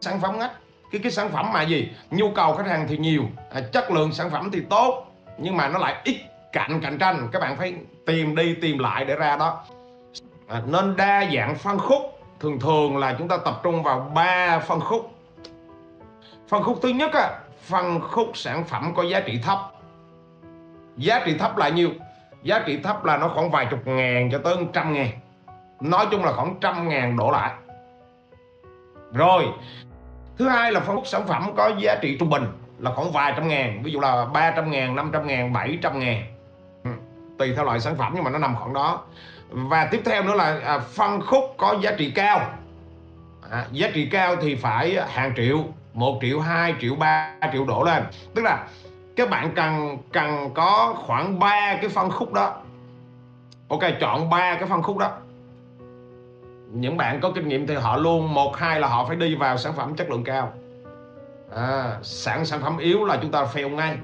sản 0.00 0.20
phẩm 0.20 0.38
ngách 0.38 0.52
cái 0.92 1.00
cái 1.02 1.12
sản 1.12 1.30
phẩm 1.30 1.52
mà 1.52 1.62
gì? 1.62 1.90
Nhu 2.10 2.30
cầu 2.30 2.54
khách 2.54 2.66
hàng 2.66 2.86
thì 2.88 2.96
nhiều 2.96 3.22
à, 3.52 3.60
chất 3.72 3.90
lượng 3.90 4.12
sản 4.12 4.30
phẩm 4.30 4.50
thì 4.52 4.60
tốt 4.70 5.06
nhưng 5.38 5.56
mà 5.56 5.68
nó 5.68 5.78
lại 5.78 5.96
ít 6.04 6.16
cạnh 6.52 6.80
cạnh 6.80 6.98
tranh. 6.98 7.28
Các 7.32 7.38
bạn 7.38 7.56
phải 7.56 7.74
tìm 8.06 8.34
đi 8.34 8.54
tìm 8.54 8.78
lại 8.78 9.04
để 9.04 9.14
ra 9.14 9.36
đó. 9.36 9.64
À, 10.48 10.62
nên 10.66 10.96
đa 10.96 11.24
dạng 11.34 11.54
phân 11.54 11.78
khúc 11.78 12.20
thường 12.40 12.60
thường 12.60 12.96
là 12.96 13.14
chúng 13.18 13.28
ta 13.28 13.36
tập 13.44 13.60
trung 13.62 13.82
vào 13.82 14.12
ba 14.14 14.58
phân 14.58 14.80
khúc. 14.80 15.10
Phân 16.48 16.62
khúc 16.62 16.78
thứ 16.82 16.88
nhất 16.88 17.10
á 17.12 17.38
phân 17.62 18.00
khúc 18.00 18.30
sản 18.34 18.64
phẩm 18.64 18.92
có 18.96 19.02
giá 19.02 19.20
trị 19.20 19.40
thấp. 19.42 19.58
Giá 20.96 21.22
trị 21.26 21.34
thấp 21.38 21.56
là 21.56 21.68
nhiêu? 21.68 21.90
Giá 22.42 22.62
trị 22.66 22.78
thấp 22.82 23.04
là 23.04 23.16
nó 23.16 23.28
khoảng 23.28 23.50
vài 23.50 23.66
chục 23.70 23.86
ngàn 23.86 24.28
cho 24.32 24.38
tới 24.38 24.56
trăm 24.72 24.92
ngàn 24.92 25.08
nói 25.80 26.06
chung 26.10 26.24
là 26.24 26.32
khoảng 26.32 26.54
trăm 26.60 26.88
ngàn 26.88 27.16
đổ 27.16 27.30
lại. 27.30 27.50
Rồi 29.12 29.44
thứ 30.38 30.48
hai 30.48 30.72
là 30.72 30.80
phân 30.80 30.96
khúc 30.96 31.06
sản 31.06 31.26
phẩm 31.26 31.52
có 31.56 31.70
giá 31.78 31.96
trị 32.02 32.16
trung 32.20 32.30
bình 32.30 32.44
là 32.78 32.90
khoảng 32.94 33.12
vài 33.12 33.32
trăm 33.36 33.48
ngàn 33.48 33.82
ví 33.82 33.92
dụ 33.92 34.00
là 34.00 34.24
300 34.24 34.70
ngàn 34.70 34.96
500 34.96 35.26
ngàn 35.26 35.52
700 35.52 35.98
ngàn. 35.98 36.22
Ừ, 36.84 36.90
tùy 37.38 37.52
theo 37.56 37.64
loại 37.64 37.80
sản 37.80 37.96
phẩm 37.96 38.12
nhưng 38.14 38.24
mà 38.24 38.30
nó 38.30 38.38
nằm 38.38 38.56
khoảng 38.56 38.72
đó. 38.72 39.04
Và 39.50 39.88
tiếp 39.90 40.02
theo 40.04 40.22
nữa 40.22 40.34
là 40.34 40.60
à, 40.64 40.78
phân 40.78 41.20
khúc 41.20 41.54
có 41.56 41.76
giá 41.80 41.92
trị 41.98 42.12
cao. 42.14 42.40
À, 43.50 43.66
giá 43.72 43.88
trị 43.94 44.08
cao 44.12 44.36
thì 44.36 44.54
phải 44.54 44.98
hàng 45.08 45.32
triệu 45.36 45.58
1 45.94 46.18
triệu 46.20 46.40
2 46.40 46.74
triệu 46.80 46.94
3 46.94 47.32
triệu 47.52 47.64
đổ 47.64 47.84
lên. 47.84 48.02
Tức 48.34 48.42
là 48.42 48.66
các 49.16 49.30
bạn 49.30 49.50
cần 49.54 49.98
cần 50.12 50.50
có 50.54 50.94
khoảng 51.06 51.38
3 51.38 51.76
cái 51.80 51.88
phân 51.88 52.10
khúc 52.10 52.32
đó. 52.32 52.54
Ok 53.68 53.80
chọn 54.00 54.30
ba 54.30 54.54
cái 54.54 54.68
phân 54.68 54.82
khúc 54.82 54.98
đó 54.98 55.10
những 56.72 56.96
bạn 56.96 57.20
có 57.20 57.30
kinh 57.34 57.48
nghiệm 57.48 57.66
thì 57.66 57.74
họ 57.74 57.96
luôn 57.96 58.34
một 58.34 58.56
hai 58.56 58.80
là 58.80 58.88
họ 58.88 59.04
phải 59.04 59.16
đi 59.16 59.34
vào 59.34 59.56
sản 59.56 59.72
phẩm 59.76 59.94
chất 59.96 60.10
lượng 60.10 60.24
cao. 60.24 60.52
À, 61.56 61.98
sản 62.02 62.44
sản 62.44 62.60
phẩm 62.60 62.78
yếu 62.78 63.04
là 63.04 63.18
chúng 63.22 63.30
ta 63.30 63.44
fail 63.44 63.68
ngay. 63.68 63.96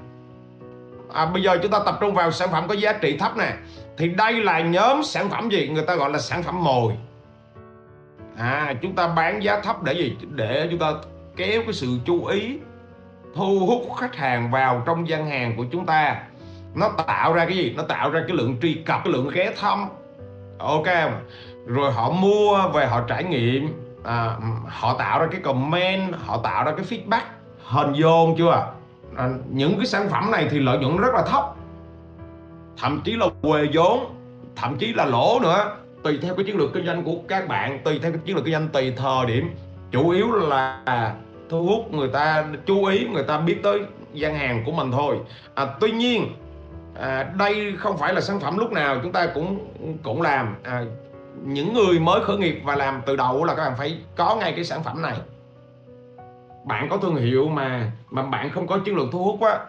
À, 1.13 1.25
bây 1.25 1.43
giờ 1.43 1.57
chúng 1.61 1.71
ta 1.71 1.79
tập 1.85 1.97
trung 2.01 2.13
vào 2.13 2.31
sản 2.31 2.49
phẩm 2.51 2.67
có 2.67 2.73
giá 2.73 2.93
trị 2.93 3.17
thấp 3.17 3.37
nè 3.37 3.53
thì 3.97 4.07
đây 4.07 4.33
là 4.33 4.59
nhóm 4.59 5.03
sản 5.03 5.29
phẩm 5.29 5.49
gì? 5.49 5.67
Người 5.67 5.83
ta 5.83 5.95
gọi 5.95 6.09
là 6.09 6.19
sản 6.19 6.43
phẩm 6.43 6.63
mồi. 6.63 6.93
À 8.37 8.73
chúng 8.81 8.95
ta 8.95 9.07
bán 9.07 9.43
giá 9.43 9.59
thấp 9.59 9.83
để 9.83 9.93
gì? 9.93 10.17
Để 10.29 10.67
chúng 10.69 10.79
ta 10.79 10.93
kéo 11.35 11.61
cái 11.63 11.73
sự 11.73 11.87
chú 12.05 12.25
ý 12.25 12.57
thu 13.35 13.59
hút 13.67 13.97
khách 13.97 14.15
hàng 14.15 14.51
vào 14.51 14.83
trong 14.85 15.07
gian 15.07 15.29
hàng 15.29 15.53
của 15.57 15.65
chúng 15.71 15.85
ta. 15.85 16.23
Nó 16.75 16.89
tạo 17.07 17.33
ra 17.33 17.45
cái 17.45 17.57
gì? 17.57 17.73
Nó 17.77 17.83
tạo 17.83 18.09
ra 18.09 18.23
cái 18.27 18.37
lượng 18.37 18.57
truy 18.61 18.73
cập 18.73 19.01
cái 19.03 19.13
lượng 19.13 19.29
ghé 19.33 19.53
thăm. 19.59 19.89
Ok 20.59 20.85
không? 20.85 21.13
Rồi 21.65 21.91
họ 21.91 22.11
mua 22.11 22.67
về 22.73 22.85
họ 22.85 23.01
trải 23.07 23.23
nghiệm. 23.23 23.73
À, 24.03 24.37
họ 24.67 24.95
tạo 24.97 25.19
ra 25.19 25.27
cái 25.31 25.41
comment 25.41 26.15
họ 26.25 26.37
tạo 26.37 26.63
ra 26.63 26.71
cái 26.71 26.85
feedback. 26.85 27.21
Hình 27.63 27.93
dồn 27.93 28.35
chưa 28.37 28.67
à, 29.17 29.29
những 29.49 29.77
cái 29.77 29.85
sản 29.85 30.09
phẩm 30.09 30.31
này 30.31 30.47
thì 30.51 30.59
lợi 30.59 30.77
nhuận 30.77 30.97
rất 30.97 31.13
là 31.13 31.23
thấp. 31.27 31.43
Thậm 32.77 33.01
chí 33.03 33.15
là 33.15 33.25
quề 33.41 33.67
vốn 33.73 34.15
thậm 34.55 34.77
chí 34.77 34.93
là 34.93 35.05
lỗ 35.05 35.39
nữa. 35.41 35.75
Tùy 36.03 36.19
theo 36.21 36.35
cái 36.35 36.45
chiến 36.45 36.57
lược 36.57 36.73
kinh 36.73 36.85
doanh 36.85 37.03
của 37.03 37.15
các 37.27 37.47
bạn 37.47 37.79
tùy 37.83 37.99
theo 38.01 38.11
cái 38.11 38.21
chiến 38.25 38.35
lược 38.35 38.45
kinh 38.45 38.53
doanh 38.53 38.67
tùy 38.67 38.93
thời 38.97 39.25
điểm. 39.25 39.55
Chủ 39.91 40.09
yếu 40.09 40.31
là 40.31 41.13
thu 41.49 41.65
hút 41.65 41.93
người 41.93 42.07
ta 42.07 42.45
chú 42.65 42.85
ý 42.85 43.07
người 43.07 43.23
ta 43.23 43.37
biết 43.37 43.59
tới 43.63 43.79
gian 44.13 44.35
hàng 44.35 44.63
của 44.65 44.71
mình 44.71 44.91
thôi. 44.91 45.17
À, 45.55 45.65
tuy 45.79 45.91
nhiên 45.91 46.35
à, 46.99 47.23
đây 47.37 47.73
không 47.77 47.97
phải 47.97 48.13
là 48.13 48.21
sản 48.21 48.39
phẩm 48.39 48.57
lúc 48.57 48.71
nào 48.71 48.99
chúng 49.03 49.11
ta 49.11 49.25
cũng 49.25 49.67
cũng 50.03 50.21
làm. 50.21 50.55
À, 50.63 50.83
những 51.41 51.73
người 51.73 51.99
mới 51.99 52.21
khởi 52.23 52.37
nghiệp 52.37 52.61
và 52.63 52.75
làm 52.75 53.01
từ 53.05 53.15
đầu 53.15 53.43
là 53.43 53.55
các 53.55 53.63
bạn 53.63 53.73
phải 53.77 53.97
có 54.15 54.35
ngay 54.35 54.53
cái 54.55 54.63
sản 54.63 54.83
phẩm 54.83 55.01
này. 55.01 55.17
Bạn 56.65 56.87
có 56.89 56.97
thương 56.97 57.15
hiệu 57.15 57.47
mà 57.49 57.91
mà 58.09 58.21
bạn 58.21 58.49
không 58.49 58.67
có 58.67 58.79
chiến 58.85 58.95
lược 58.95 59.07
thu 59.11 59.23
hút 59.23 59.41
á 59.41 59.59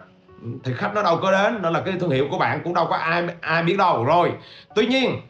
thì 0.65 0.73
khách 0.77 0.95
nó 0.95 1.03
đâu 1.03 1.19
có 1.23 1.33
đến. 1.33 1.63
Đó 1.63 1.71
là 1.71 1.81
cái 1.81 1.95
thương 2.01 2.11
hiệu 2.11 2.27
của 2.31 2.39
bạn 2.39 2.61
cũng 2.65 2.75
đâu 2.75 2.87
có 2.91 2.97
ai 2.97 3.29
ai 3.41 3.63
biết 3.63 3.77
đâu. 3.79 4.05
Rồi 4.05 4.33
tuy 4.75 4.87
nhiên 4.87 5.21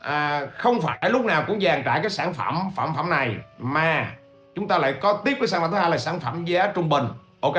à, 0.00 0.46
không 0.46 0.80
phải 0.80 1.10
lúc 1.10 1.24
nào 1.24 1.44
cũng 1.46 1.60
dàn 1.60 1.82
trải 1.84 2.00
cái 2.00 2.10
sản 2.10 2.34
phẩm 2.34 2.70
phẩm 2.76 2.92
phẩm 2.96 3.10
này 3.10 3.36
mà 3.58 4.12
chúng 4.54 4.68
ta 4.68 4.78
lại 4.78 4.94
có 5.00 5.20
tiếp 5.24 5.36
cái 5.38 5.48
sản 5.48 5.60
phẩm 5.60 5.70
thứ 5.70 5.76
hai 5.76 5.90
là 5.90 5.98
sản 5.98 6.20
phẩm 6.20 6.44
giá 6.44 6.72
trung 6.74 6.88
bình 6.88 7.04
ok? 7.40 7.54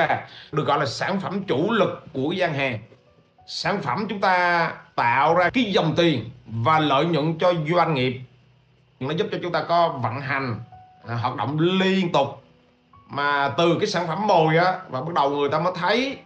Được 0.52 0.66
gọi 0.66 0.78
là 0.78 0.86
sản 0.86 1.20
phẩm 1.20 1.42
chủ 1.42 1.72
lực 1.72 2.04
của 2.12 2.32
gian 2.32 2.54
hàng 2.54 2.78
sản 3.54 3.82
phẩm 3.82 4.06
chúng 4.08 4.20
ta 4.20 4.72
tạo 4.94 5.34
ra 5.34 5.50
cái 5.50 5.64
dòng 5.64 5.94
tiền 5.96 6.30
và 6.46 6.78
lợi 6.78 7.04
nhuận 7.04 7.38
cho 7.38 7.52
doanh 7.74 7.94
nghiệp. 7.94 8.20
Nó 9.00 9.10
giúp 9.10 9.26
cho 9.32 9.38
chúng 9.42 9.52
ta 9.52 9.62
có 9.68 9.88
vận 9.88 10.20
hành 10.20 10.60
à, 11.08 11.14
hoạt 11.14 11.36
động 11.36 11.58
liên 11.58 12.12
tục. 12.12 12.42
Mà 13.08 13.54
từ 13.58 13.76
cái 13.80 13.86
sản 13.86 14.06
phẩm 14.06 14.26
mồi 14.26 14.56
á 14.56 14.78
và 14.88 15.00
bắt 15.00 15.14
đầu 15.14 15.30
người 15.30 15.48
ta 15.48 15.58
mới 15.58 15.72
thấy 15.76 16.18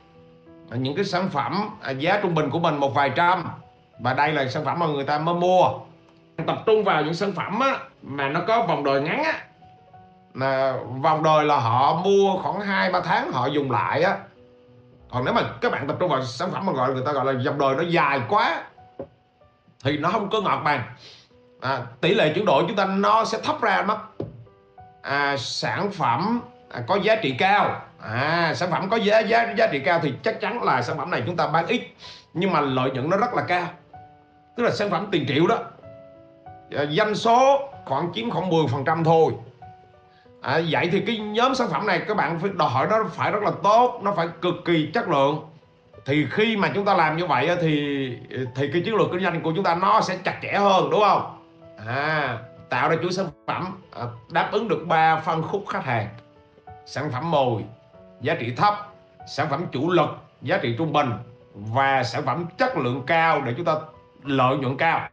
những 0.71 0.97
cái 0.97 1.05
sản 1.05 1.29
phẩm 1.29 1.71
à, 1.83 1.91
giá 1.91 2.21
trung 2.23 2.35
bình 2.35 2.51
của 2.51 2.59
mình 2.59 2.77
một 2.77 2.95
vài 2.95 3.11
trăm. 3.17 3.45
Và 3.99 4.15
đây 4.15 4.33
là 4.33 4.49
sản 4.49 4.65
phẩm 4.65 4.79
mà 4.79 4.87
người 4.87 5.05
ta 5.05 5.19
mới 5.19 5.35
mua. 5.35 5.69
Tập 6.47 6.63
trung 6.67 6.85
vào 6.85 7.03
những 7.03 7.15
sản 7.15 7.33
phẩm 7.33 7.61
á, 7.61 7.79
mà 8.03 8.29
nó 8.29 8.41
có 8.49 8.63
vòng 8.63 8.85
đời 8.85 9.01
ngắn 9.01 9.25
á. 9.25 9.39
Là 10.35 10.77
vòng 11.03 11.23
đời 11.23 11.45
là 11.45 11.57
họ 11.57 12.01
mua 12.05 12.39
khoảng 12.39 12.61
2 12.61 12.93
3 12.93 13.01
tháng 13.01 13.33
họ 13.33 13.47
dùng 13.47 13.71
lại 13.71 14.03
á 14.03 14.17
còn 15.17 15.25
nếu 15.25 15.35
mà 15.35 15.43
các 15.61 15.73
bạn 15.73 15.87
tập 15.87 15.97
trung 16.01 16.11
vào 16.11 16.23
sản 16.23 16.51
phẩm 16.53 16.67
mà 16.67 16.73
gọi 16.73 16.93
người 16.93 17.03
ta 17.07 17.13
gọi 17.13 17.35
là 17.35 17.41
dòng 17.41 17.59
đời 17.59 17.75
nó 17.77 17.83
dài 17.83 18.21
quá 18.29 18.63
thì 19.85 19.99
nó 19.99 20.09
không 20.09 20.31
có 20.31 20.41
ngọt 20.41 20.63
bằng 20.65 20.83
à, 21.61 21.83
tỷ 22.01 22.15
lệ 22.15 22.33
chuyển 22.35 22.45
đổi 22.45 22.65
chúng 22.69 22.77
ta 22.77 22.85
nó 22.85 23.25
sẽ 23.25 23.39
thấp 23.45 23.61
ra 23.61 23.83
mất. 23.83 23.99
À, 25.03 25.37
sản 25.39 25.91
phẩm 25.91 26.41
à, 26.71 26.81
có 26.87 26.97
giá 26.97 27.17
trị 27.17 27.35
cao. 27.39 27.81
À, 28.01 28.53
sản 28.55 28.71
phẩm 28.71 28.89
có 28.91 28.97
giá 28.97 29.21
giá 29.21 29.55
giá 29.59 29.67
trị 29.67 29.81
cao 29.85 30.01
thì 30.03 30.13
chắc 30.23 30.41
chắn 30.41 30.63
là 30.63 30.83
sản 30.83 30.99
phẩm 30.99 31.11
này 31.11 31.23
chúng 31.27 31.37
ta 31.37 31.47
bán 31.47 31.67
ít 31.67 31.81
nhưng 32.35 32.53
mà 32.53 32.61
lợi 32.61 32.91
nhuận 32.91 33.11
nó 33.11 33.17
rất 33.17 33.35
là 33.35 33.43
cao. 33.43 33.67
Tức 34.57 34.63
là 34.63 34.71
sản 34.71 34.91
phẩm 34.91 35.09
tiền 35.11 35.25
triệu 35.29 35.47
đó. 35.47 35.59
À, 36.77 36.85
doanh 36.91 37.15
số 37.15 37.69
khoảng 37.85 38.13
chiếm 38.15 38.31
khoảng 38.31 38.51
10 38.51 38.67
phần 38.73 38.85
trăm 38.85 39.05
thôi 39.05 39.33
à, 40.47 40.61
vậy 40.71 40.89
thì 40.93 41.01
cái 41.01 41.19
nhóm 41.19 41.55
sản 41.55 41.69
phẩm 41.71 41.87
này 41.87 42.03
các 42.09 42.17
bạn 42.17 42.39
phải 42.39 42.51
đòi 42.55 42.71
hỏi 42.71 42.87
nó 42.91 43.05
phải 43.11 43.33
rất 43.33 43.43
là 43.43 43.51
tốt 43.63 44.01
nó 44.03 44.13
phải 44.13 44.29
cực 44.43 44.55
kỳ 44.65 44.91
chất 44.95 45.09
lượng. 45.09 45.41
Thì 46.05 46.27
khi 46.31 46.57
mà 46.57 46.71
chúng 46.75 46.85
ta 46.85 46.95
làm 46.95 47.17
như 47.17 47.27
vậy 47.27 47.57
thì 47.61 48.09
thì 48.55 48.71
cái 48.73 48.83
chiến 48.85 48.95
lược 48.95 49.09
kinh 49.13 49.23
doanh 49.23 49.41
của 49.41 49.53
chúng 49.57 49.65
ta 49.65 49.75
nó 49.75 50.01
sẽ 50.01 50.19
chặt 50.25 50.39
chẽ 50.43 50.53
hơn 50.53 50.91
đúng 50.91 51.01
không? 51.01 51.39
À, 51.87 52.39
tạo 52.69 52.89
ra 52.89 52.97
chuỗi 53.03 53.13
sản 53.13 53.27
phẩm 53.47 53.83
à, 53.97 54.03
đáp 54.31 54.49
ứng 54.53 54.69
được 54.69 54.85
ba 54.89 55.17
phân 55.17 55.43
khúc 55.43 55.65
khách 55.69 55.85
hàng. 55.85 56.09
Sản 56.87 57.11
phẩm 57.13 57.31
mồi 57.31 57.63
giá 58.21 58.35
trị 58.35 58.53
thấp 58.57 58.75
sản 59.29 59.47
phẩm 59.51 59.67
chủ 59.73 59.91
lực 59.91 60.11
giá 60.43 60.59
trị 60.59 60.75
trung 60.79 60.93
bình 60.93 61.11
và 61.55 62.03
sản 62.03 62.23
phẩm 62.27 62.47
chất 62.59 62.77
lượng 62.77 63.03
cao 63.07 63.43
để 63.45 63.55
chúng 63.57 63.67
ta 63.67 63.75
lợi 64.23 64.57
nhuận 64.57 64.77
cao. 64.77 65.09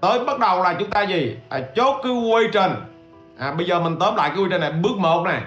Tới 0.00 0.24
bắt 0.24 0.38
đầu 0.38 0.62
là 0.62 0.76
chúng 0.78 0.90
ta 0.90 1.02
gì? 1.02 1.36
À, 1.48 1.60
chốt 1.76 2.00
cái 2.02 2.12
quy 2.12 2.48
trình 2.52 2.72
à, 3.40 3.52
bây 3.52 3.66
giờ 3.66 3.80
mình 3.80 3.96
tóm 4.00 4.16
lại 4.16 4.30
cái 4.30 4.38
quy 4.38 4.48
trình 4.50 4.60
này. 4.60 4.72
Bước 4.72 4.96
một 4.96 5.22
này. 5.24 5.42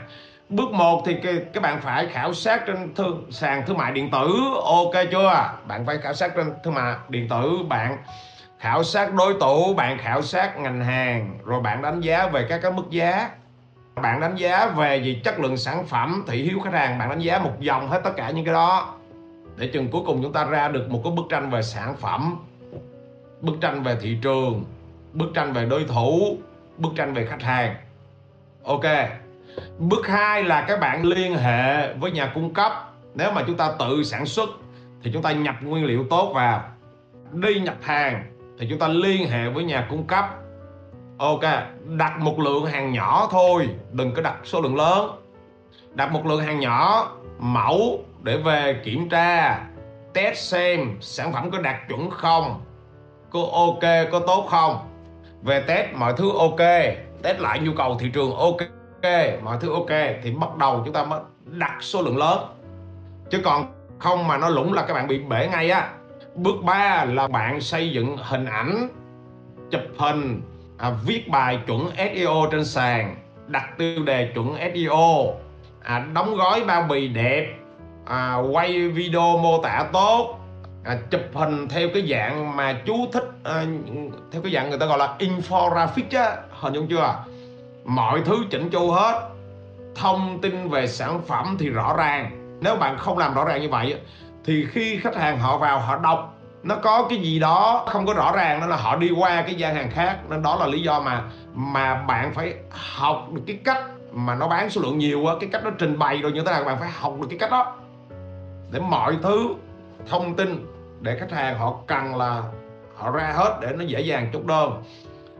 Bước 0.49 0.71
một 0.71 1.03
thì 1.05 1.15
cái, 1.23 1.33
các 1.53 1.63
bạn 1.63 1.81
phải 1.81 2.07
khảo 2.07 2.33
sát 2.33 2.63
trên 2.67 2.95
thương 2.95 3.25
sàn 3.31 3.63
thương 3.67 3.77
mại 3.77 3.91
điện 3.91 4.11
tử. 4.11 4.39
Ok 4.63 4.93
chưa? 5.11 5.53
Bạn 5.67 5.85
phải 5.85 5.97
khảo 5.97 6.13
sát 6.13 6.35
trên 6.35 6.53
thương 6.63 6.73
mại 6.73 6.95
điện 7.09 7.27
tử. 7.29 7.57
Bạn 7.69 7.97
khảo 8.59 8.83
sát 8.83 9.13
đối 9.13 9.33
thủ 9.39 9.73
bạn 9.73 9.97
khảo 9.97 10.21
sát 10.21 10.59
ngành 10.59 10.81
hàng 10.81 11.37
rồi 11.45 11.61
bạn 11.61 11.81
đánh 11.81 12.01
giá 12.01 12.27
về 12.27 12.45
các 12.49 12.59
cái 12.61 12.71
mức 12.71 12.89
giá. 12.89 13.29
Bạn 13.95 14.19
đánh 14.19 14.35
giá 14.35 14.65
về 14.65 14.97
gì 14.97 15.21
chất 15.23 15.39
lượng 15.39 15.57
sản 15.57 15.85
phẩm 15.85 16.23
thị 16.27 16.43
hiếu 16.43 16.59
khách 16.63 16.73
hàng 16.73 16.97
bạn 16.97 17.09
đánh 17.09 17.19
giá 17.19 17.39
một 17.39 17.59
dòng 17.59 17.89
hết 17.89 18.01
tất 18.03 18.11
cả 18.17 18.29
những 18.29 18.45
cái 18.45 18.53
đó. 18.53 18.93
Để 19.57 19.67
chừng 19.67 19.89
cuối 19.91 20.01
cùng 20.05 20.23
chúng 20.23 20.33
ta 20.33 20.43
ra 20.43 20.67
được 20.67 20.89
một 20.89 21.01
cái 21.03 21.13
bức 21.15 21.25
tranh 21.29 21.49
về 21.49 21.61
sản 21.61 21.95
phẩm 21.95 22.37
bức 23.41 23.55
tranh 23.61 23.83
về 23.83 23.97
thị 24.01 24.17
trường 24.21 24.63
bức 25.13 25.27
tranh 25.33 25.53
về 25.53 25.65
đối 25.65 25.83
thủ 25.83 26.37
bức 26.77 26.91
tranh 26.95 27.13
về 27.13 27.25
khách 27.25 27.41
hàng. 27.41 27.75
Ok. 28.63 28.85
Bước 29.77 30.07
hai 30.07 30.43
là 30.43 30.65
các 30.67 30.79
bạn 30.79 31.05
liên 31.05 31.37
hệ 31.37 31.93
với 31.93 32.11
nhà 32.11 32.31
cung 32.33 32.53
cấp. 32.53 32.71
Nếu 33.15 33.31
mà 33.31 33.43
chúng 33.47 33.57
ta 33.57 33.71
tự 33.79 34.03
sản 34.03 34.25
xuất, 34.25 34.49
thì 35.03 35.11
chúng 35.13 35.21
ta 35.21 35.31
nhập 35.31 35.55
nguyên 35.61 35.85
liệu 35.85 36.05
tốt 36.09 36.31
vào. 36.35 36.63
Đi 37.31 37.59
nhập 37.59 37.75
hàng, 37.81 38.23
thì 38.59 38.67
chúng 38.69 38.79
ta 38.79 38.87
liên 38.87 39.29
hệ 39.29 39.49
với 39.49 39.63
nhà 39.63 39.87
cung 39.89 40.07
cấp. 40.07 40.25
Ok. 41.17 41.43
Đặt 41.85 42.19
một 42.19 42.39
lượng 42.39 42.65
hàng 42.65 42.91
nhỏ 42.91 43.27
thôi, 43.31 43.69
đừng 43.91 44.13
có 44.13 44.21
đặt 44.21 44.35
số 44.43 44.61
lượng 44.61 44.75
lớn. 44.75 45.11
Đặt 45.93 46.11
một 46.11 46.25
lượng 46.25 46.41
hàng 46.41 46.59
nhỏ, 46.59 47.11
mẫu 47.39 48.03
để 48.21 48.37
về 48.37 48.81
kiểm 48.83 49.09
tra, 49.09 49.59
test 50.13 50.37
xem 50.37 50.97
sản 51.01 51.33
phẩm 51.33 51.51
có 51.51 51.59
đạt 51.59 51.75
chuẩn 51.89 52.09
không, 52.09 52.61
có 53.29 53.39
ok, 53.51 54.11
có 54.11 54.19
tốt 54.19 54.47
không 54.49 54.92
về 55.43 55.63
test 55.67 55.93
mọi 55.93 56.13
thứ 56.17 56.31
ok. 56.37 56.59
Test 57.23 57.39
lại 57.39 57.59
nhu 57.59 57.71
cầu 57.77 57.97
thị 57.99 58.09
trường 58.13 58.35
ok. 58.35 58.57
Mọi 59.43 59.57
thứ 59.61 59.73
ok 59.73 59.89
thì 60.23 60.31
bắt 60.31 60.57
đầu 60.57 60.81
chúng 60.85 60.93
ta 60.93 61.03
mới 61.03 61.19
đặt 61.45 61.77
số 61.79 62.01
lượng 62.01 62.17
lớn. 62.17 62.39
Chứ 63.29 63.41
còn 63.43 63.65
không 63.99 64.27
mà 64.27 64.37
nó 64.37 64.49
lũng 64.49 64.73
là 64.73 64.85
các 64.87 64.93
bạn 64.93 65.07
bị 65.07 65.19
bể 65.19 65.47
ngay 65.51 65.69
á. 65.69 65.89
Bước 66.35 66.55
3 66.63 67.05
là 67.05 67.27
bạn 67.27 67.61
xây 67.61 67.91
dựng 67.91 68.17
hình 68.17 68.45
ảnh 68.45 68.87
chụp 69.71 69.81
hình 69.97 70.41
à, 70.77 70.91
viết 71.05 71.29
bài 71.29 71.59
chuẩn 71.67 71.89
SEO 71.97 72.47
trên 72.51 72.65
sàn 72.65 73.15
đặt 73.47 73.77
tiêu 73.77 74.03
đề 74.03 74.31
chuẩn 74.35 74.55
SEO 74.75 75.33
à, 75.81 76.05
đóng 76.13 76.35
gói 76.35 76.63
bao 76.63 76.85
bì 76.89 77.07
đẹp 77.07 77.53
à, 78.05 78.35
quay 78.51 78.87
video 78.87 79.37
mô 79.37 79.61
tả 79.63 79.89
tốt 79.93 80.39
à, 80.83 80.97
chụp 81.09 81.21
hình 81.33 81.67
theo 81.69 81.87
cái 81.93 82.07
dạng 82.09 82.55
mà 82.55 82.73
chú 82.85 82.93
thích 83.13 83.31
à, 83.43 83.65
theo 84.31 84.41
cái 84.41 84.51
dạng 84.53 84.69
người 84.69 84.79
ta 84.79 84.85
gọi 84.85 84.97
là 84.97 85.15
infographic 85.19 86.23
á 86.23 86.37
hình 86.51 86.73
dung 86.73 86.87
chưa? 86.87 87.15
Mọi 87.85 88.21
thứ 88.25 88.35
chỉnh 88.49 88.69
chu 88.69 88.91
hết 88.91 89.29
thông 89.95 90.39
tin 90.41 90.69
về 90.69 90.87
sản 90.87 91.21
phẩm 91.27 91.55
thì 91.59 91.69
rõ 91.69 91.95
ràng. 91.97 92.31
Nếu 92.61 92.75
bạn 92.75 92.97
không 92.97 93.17
làm 93.17 93.33
rõ 93.33 93.45
ràng 93.45 93.61
như 93.61 93.69
vậy 93.69 93.95
thì 94.45 94.65
khi 94.71 94.99
khách 94.99 95.15
hàng 95.15 95.39
họ 95.39 95.57
vào 95.57 95.79
họ 95.79 95.97
đọc 95.97 96.33
nó 96.63 96.75
có 96.75 97.05
cái 97.09 97.19
gì 97.19 97.39
đó 97.39 97.85
không 97.87 98.05
có 98.05 98.13
rõ 98.13 98.31
ràng 98.31 98.59
nên 98.59 98.69
là 98.69 98.75
họ 98.75 98.95
đi 98.95 99.11
qua 99.11 99.41
cái 99.41 99.55
gian 99.55 99.75
hàng 99.75 99.91
khác. 99.91 100.19
Nên 100.29 100.41
đó 100.41 100.55
là 100.55 100.67
lý 100.67 100.81
do 100.81 100.99
mà 100.99 101.23
mà 101.53 101.95
bạn 101.95 102.33
phải 102.33 102.53
học 102.69 103.27
được 103.31 103.41
cái 103.47 103.59
cách 103.63 103.83
mà 104.11 104.35
nó 104.35 104.47
bán 104.47 104.69
số 104.69 104.81
lượng 104.81 104.97
nhiều 104.97 105.27
á 105.27 105.35
cái 105.39 105.49
cách 105.51 105.63
nó 105.63 105.71
trình 105.79 105.99
bày 105.99 106.17
rồi 106.17 106.31
như 106.31 106.41
thế 106.45 106.51
nào 106.51 106.63
bạn 106.63 106.77
phải 106.79 106.89
học 106.89 107.13
được 107.21 107.27
cái 107.29 107.39
cách 107.39 107.51
đó. 107.51 107.75
Để 108.71 108.79
mọi 108.79 109.17
thứ 109.23 109.55
thông 110.07 110.35
tin 110.35 110.65
để 111.01 111.17
khách 111.19 111.31
hàng 111.31 111.57
họ 111.57 111.73
cần 111.87 112.15
là 112.15 112.43
họ 112.95 113.11
ra 113.11 113.33
hết 113.35 113.57
để 113.61 113.67
nó 113.77 113.83
dễ 113.83 114.01
dàng 114.01 114.29
chốt 114.33 114.45
đơn. 114.45 114.83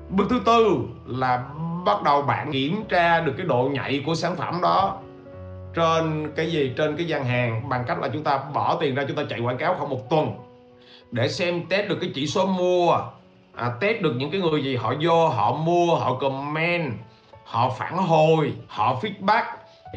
Bước 0.09 0.27
thứ 0.29 0.41
tư 0.45 0.79
là 1.05 1.43
bắt 1.85 2.03
đầu 2.03 2.21
bạn 2.21 2.51
kiểm 2.51 2.83
tra 2.89 3.21
được 3.21 3.33
cái 3.37 3.45
độ 3.45 3.69
nhạy 3.73 4.03
của 4.05 4.15
sản 4.15 4.35
phẩm 4.35 4.61
đó 4.61 4.99
trên 5.75 6.31
cái 6.35 6.51
gì 6.51 6.73
trên 6.77 6.97
cái 6.97 7.07
gian 7.07 7.25
hàng 7.25 7.69
bằng 7.69 7.83
cách 7.87 7.99
là 7.99 8.09
chúng 8.13 8.23
ta 8.23 8.39
bỏ 8.53 8.77
tiền 8.81 8.95
ra 8.95 9.03
chúng 9.07 9.17
ta 9.17 9.23
chạy 9.29 9.39
quảng 9.39 9.57
cáo 9.57 9.75
khoảng 9.77 9.89
một 9.89 10.09
tuần 10.09 10.33
để 11.11 11.27
xem 11.27 11.61
test 11.69 11.89
được 11.89 11.97
cái 12.01 12.11
chỉ 12.15 12.27
số 12.27 12.45
mua. 12.45 12.97
À, 13.55 13.71
test 13.81 14.01
được 14.01 14.13
những 14.17 14.31
cái 14.31 14.41
người 14.41 14.63
gì 14.63 14.75
họ 14.75 14.93
vô 15.01 15.27
họ 15.27 15.53
mua 15.53 15.95
họ 15.95 16.17
comment 16.21 16.93
họ 17.45 17.69
phản 17.77 17.97
hồi 17.97 18.53
họ 18.67 18.99
feedback 19.01 19.43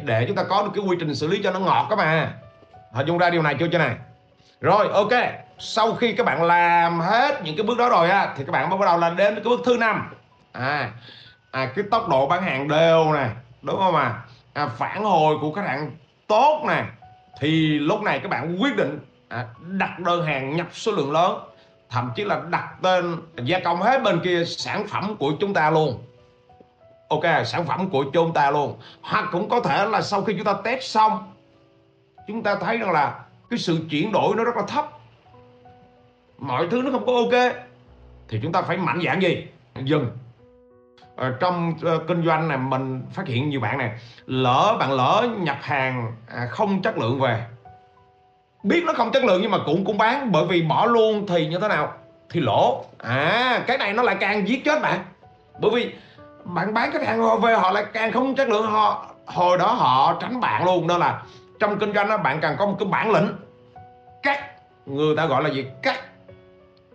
để 0.05 0.25
chúng 0.27 0.35
ta 0.35 0.43
có 0.43 0.63
được 0.63 0.71
cái 0.75 0.85
quy 0.87 0.97
trình 0.99 1.15
xử 1.15 1.27
lý 1.27 1.41
cho 1.43 1.51
nó 1.51 1.59
ngọt 1.59 1.87
các 1.89 1.97
mà 1.97 2.33
hình 2.91 3.07
dung 3.07 3.17
ra 3.17 3.29
điều 3.29 3.41
này 3.41 3.55
chưa 3.59 3.67
chưa 3.71 3.77
này 3.77 3.95
rồi 4.61 4.89
ok. 4.89 5.11
Sau 5.59 5.95
khi 5.95 6.13
các 6.13 6.25
bạn 6.25 6.43
làm 6.43 6.99
hết 6.99 7.43
những 7.43 7.57
cái 7.57 7.63
bước 7.63 7.77
đó 7.77 7.89
rồi 7.89 8.09
á 8.09 8.33
thì 8.37 8.43
các 8.45 8.51
bạn 8.51 8.69
bắt 8.69 8.85
đầu 8.85 8.97
là 8.97 9.09
đến 9.09 9.35
cái 9.35 9.43
bước 9.43 9.61
thứ 9.65 9.77
năm. 9.77 10.13
À, 10.51 10.91
à 11.51 11.71
cái 11.75 11.85
tốc 11.91 12.09
độ 12.09 12.27
bán 12.27 12.43
hàng 12.43 12.67
đều 12.67 13.13
nè 13.13 13.29
đúng 13.61 13.77
không 13.77 13.95
à? 13.95 14.21
à 14.53 14.67
phản 14.67 15.03
hồi 15.03 15.35
của 15.41 15.51
khách 15.51 15.67
hàng 15.67 15.91
tốt 16.27 16.63
nè. 16.67 16.83
Thì 17.39 17.79
lúc 17.79 18.01
này 18.01 18.19
các 18.19 18.29
bạn 18.29 18.57
quyết 18.61 18.75
định 18.75 18.99
à, 19.29 19.45
đặt 19.61 19.99
đơn 19.99 20.25
hàng 20.25 20.55
nhập 20.55 20.67
số 20.71 20.91
lượng 20.91 21.11
lớn 21.11 21.39
thậm 21.89 22.11
chí 22.15 22.23
là 22.23 22.41
đặt 22.49 22.69
tên 22.81 23.15
gia 23.35 23.59
công 23.59 23.81
hết 23.81 24.03
bên 24.03 24.19
kia 24.23 24.43
sản 24.45 24.87
phẩm 24.87 25.15
của 25.19 25.31
chúng 25.39 25.53
ta 25.53 25.69
luôn. 25.69 26.03
Ok 27.09 27.23
sản 27.45 27.65
phẩm 27.65 27.89
của 27.89 28.05
chúng 28.13 28.33
ta 28.33 28.51
luôn. 28.51 28.79
Hoặc 29.01 29.29
cũng 29.31 29.49
có 29.49 29.59
thể 29.59 29.85
là 29.85 30.01
sau 30.01 30.23
khi 30.23 30.33
chúng 30.33 30.45
ta 30.45 30.53
test 30.63 30.83
xong 30.83 31.33
chúng 32.27 32.43
ta 32.43 32.55
thấy 32.55 32.77
rằng 32.77 32.91
là 32.91 33.19
cái 33.49 33.59
sự 33.59 33.79
chuyển 33.89 34.11
đổi 34.11 34.35
nó 34.35 34.43
rất 34.43 34.55
là 34.55 34.63
thấp. 34.67 34.89
Mọi 36.37 36.67
thứ 36.71 36.81
nó 36.81 36.91
không 36.91 37.05
có 37.05 37.13
ok 37.13 37.53
thì 38.27 38.39
chúng 38.43 38.51
ta 38.51 38.61
phải 38.61 38.77
mạnh 38.77 39.01
dạng 39.05 39.21
gì? 39.21 39.47
Dừng. 39.83 40.17
Ở 41.15 41.35
trong 41.39 41.73
uh, 41.95 42.07
kinh 42.07 42.25
doanh 42.25 42.47
này 42.47 42.57
mình 42.57 43.03
phát 43.13 43.27
hiện 43.27 43.49
nhiều 43.49 43.59
bạn 43.59 43.77
này 43.77 43.91
lỡ 44.25 44.77
bạn 44.79 44.91
lỡ 44.91 45.27
nhập 45.37 45.57
hàng 45.61 46.15
à, 46.27 46.47
không 46.49 46.81
chất 46.81 46.97
lượng 46.97 47.19
về. 47.19 47.45
Biết 48.63 48.83
nó 48.85 48.93
không 48.93 49.11
chất 49.11 49.23
lượng 49.23 49.41
nhưng 49.41 49.51
mà 49.51 49.57
cũng 49.65 49.85
cũng 49.85 49.97
bán 49.97 50.31
bởi 50.31 50.45
vì 50.45 50.61
bỏ 50.61 50.85
luôn 50.85 51.27
thì 51.27 51.47
như 51.47 51.59
thế 51.59 51.67
nào? 51.67 51.93
Thì 52.29 52.39
lỗ. 52.39 52.85
À 52.97 53.63
cái 53.67 53.77
này 53.77 53.93
nó 53.93 54.03
lại 54.03 54.17
càng 54.19 54.47
giết 54.47 54.65
chết 54.65 54.81
bạn. 54.81 54.99
Bởi 55.59 55.71
vì 55.71 55.93
bạn 56.43 56.73
bán 56.73 56.89
cái 56.93 57.05
hàng 57.05 57.41
về 57.41 57.55
họ 57.55 57.71
lại 57.71 57.85
càng 57.93 58.11
không 58.11 58.35
chất 58.35 58.49
lượng 58.49 58.65
họ 58.65 59.05
hồi 59.25 59.57
đó 59.57 59.73
họ 59.73 60.17
tránh 60.21 60.39
bạn 60.39 60.65
luôn 60.65 60.87
nên 60.87 60.99
là 60.99 61.21
trong 61.59 61.79
kinh 61.79 61.93
doanh 61.93 62.09
đó 62.09 62.17
bạn 62.17 62.39
cần 62.41 62.55
có 62.59 62.65
một 62.65 62.75
cái 62.79 62.87
bản 62.91 63.11
lĩnh. 63.11 63.27
Cắt 64.23 64.51
người 64.85 65.15
ta 65.15 65.25
gọi 65.25 65.43
là 65.43 65.49
gì? 65.49 65.65
Cắt 65.83 65.99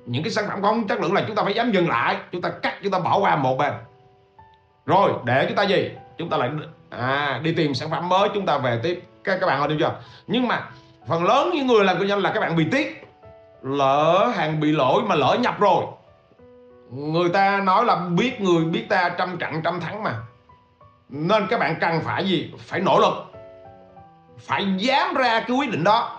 những 0.07 0.22
cái 0.22 0.31
sản 0.31 0.44
phẩm 0.48 0.62
không 0.62 0.87
chất 0.88 1.01
lượng 1.01 1.12
là 1.12 1.25
chúng 1.27 1.37
ta 1.37 1.42
phải 1.42 1.55
dám 1.55 1.72
dừng 1.72 1.88
lại. 1.88 2.16
Chúng 2.33 2.42
ta 2.42 2.48
cắt 2.62 2.75
chúng 2.83 2.92
ta 2.92 2.98
bỏ 2.98 3.18
qua 3.18 3.37
một 3.37 3.57
bên. 3.59 3.72
Rồi 4.87 5.12
để 5.25 5.44
chúng 5.48 5.57
ta 5.57 5.62
gì? 5.62 5.90
Chúng 6.18 6.29
ta 6.29 6.37
lại 6.37 6.51
à, 6.90 7.40
đi 7.42 7.55
tìm 7.55 7.75
sản 7.75 7.90
phẩm 7.90 8.09
mới 8.09 8.29
chúng 8.35 8.46
ta 8.46 8.59
về 8.59 8.81
tiếp. 8.83 9.03
Các 9.25 9.38
các 9.40 9.46
bạn 9.46 9.59
hỏi 9.59 9.68
được 9.68 9.77
chưa? 9.79 9.94
Nhưng 10.27 10.48
mà 10.48 10.68
phần 11.09 11.25
lớn 11.25 11.51
những 11.55 11.66
người 11.66 11.85
làm 11.85 11.98
kinh 11.98 12.09
doanh 12.09 12.20
là 12.20 12.33
các 12.35 12.40
bạn 12.40 12.57
bị 12.57 12.66
tiếc. 12.72 13.07
Lỡ 13.62 14.33
hàng 14.37 14.61
bị 14.61 14.72
lỗi 14.72 15.03
mà 15.03 15.14
lỡ 15.14 15.37
nhập 15.40 15.61
rồi. 15.61 15.85
Người 16.90 17.29
ta 17.29 17.61
nói 17.61 17.85
là 17.85 17.96
biết 17.96 18.40
người 18.40 18.64
biết 18.64 18.87
ta 18.88 19.09
trăm 19.18 19.38
trận 19.38 19.62
trăm 19.64 19.81
thắng 19.81 20.03
mà. 20.03 20.14
Nên 21.09 21.46
các 21.46 21.61
bạn 21.61 21.77
cần 21.81 22.01
phải 22.01 22.25
gì? 22.25 22.53
Phải 22.59 22.81
nỗ 22.81 22.98
lực 22.98 23.32
phải 24.38 24.66
dám 24.77 25.14
ra 25.14 25.40
cái 25.40 25.57
quyết 25.57 25.71
định 25.71 25.85
đó. 25.85 26.18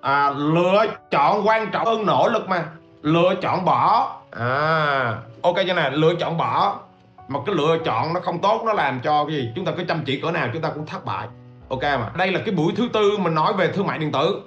À, 0.00 0.30
lựa 0.30 0.86
chọn 1.10 1.46
quan 1.46 1.70
trọng 1.70 1.86
hơn 1.86 2.06
nỗ 2.06 2.28
lực 2.28 2.48
mà. 2.48 2.64
Lựa 3.02 3.34
chọn 3.42 3.64
bỏ. 3.64 4.16
À 4.30 5.18
ok 5.42 5.56
cho 5.66 5.74
này 5.74 5.90
lựa 5.90 6.14
chọn 6.20 6.36
bỏ. 6.36 6.78
Mà 7.28 7.40
cái 7.46 7.54
lựa 7.54 7.78
chọn 7.84 8.14
nó 8.14 8.20
không 8.20 8.38
tốt 8.38 8.62
nó 8.66 8.72
làm 8.72 9.00
cho 9.00 9.24
cái 9.24 9.36
gì? 9.36 9.52
Chúng 9.56 9.64
ta 9.64 9.72
cứ 9.76 9.84
chăm 9.88 10.02
chỉ 10.06 10.20
cỡ 10.20 10.30
nào 10.30 10.48
chúng 10.52 10.62
ta 10.62 10.70
cũng 10.74 10.86
thất 10.86 11.04
bại. 11.04 11.28
Ok 11.68 11.82
mà. 11.82 12.10
Đây 12.16 12.32
là 12.32 12.40
cái 12.46 12.54
buổi 12.54 12.72
thứ 12.76 12.88
tư 12.92 13.16
mình 13.18 13.34
nói 13.34 13.52
về 13.52 13.68
thương 13.68 13.86
mại 13.86 13.98
điện 13.98 14.12
tử. 14.12 14.42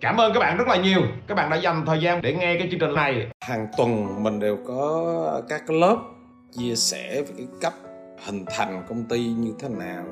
Cảm 0.00 0.16
ơn 0.16 0.32
các 0.32 0.40
bạn 0.40 0.56
rất 0.56 0.68
là 0.68 0.76
nhiều. 0.76 1.00
Các 1.26 1.34
bạn 1.34 1.50
đã 1.50 1.56
dành 1.56 1.86
thời 1.86 2.00
gian 2.00 2.22
để 2.22 2.32
nghe 2.32 2.58
cái 2.58 2.68
chương 2.70 2.80
trình 2.80 2.94
này. 2.94 3.26
Hàng 3.40 3.66
tuần 3.76 4.22
mình 4.22 4.40
đều 4.40 4.58
có 4.66 5.42
các 5.48 5.70
lớp 5.70 5.96
chia 6.58 6.74
sẻ 6.74 7.08
về 7.14 7.34
cái 7.36 7.46
cách 7.60 7.74
hình 8.26 8.44
thành 8.56 8.82
công 8.88 9.04
ty 9.04 9.24
như 9.24 9.52
thế 9.60 9.68
nào 9.68 10.04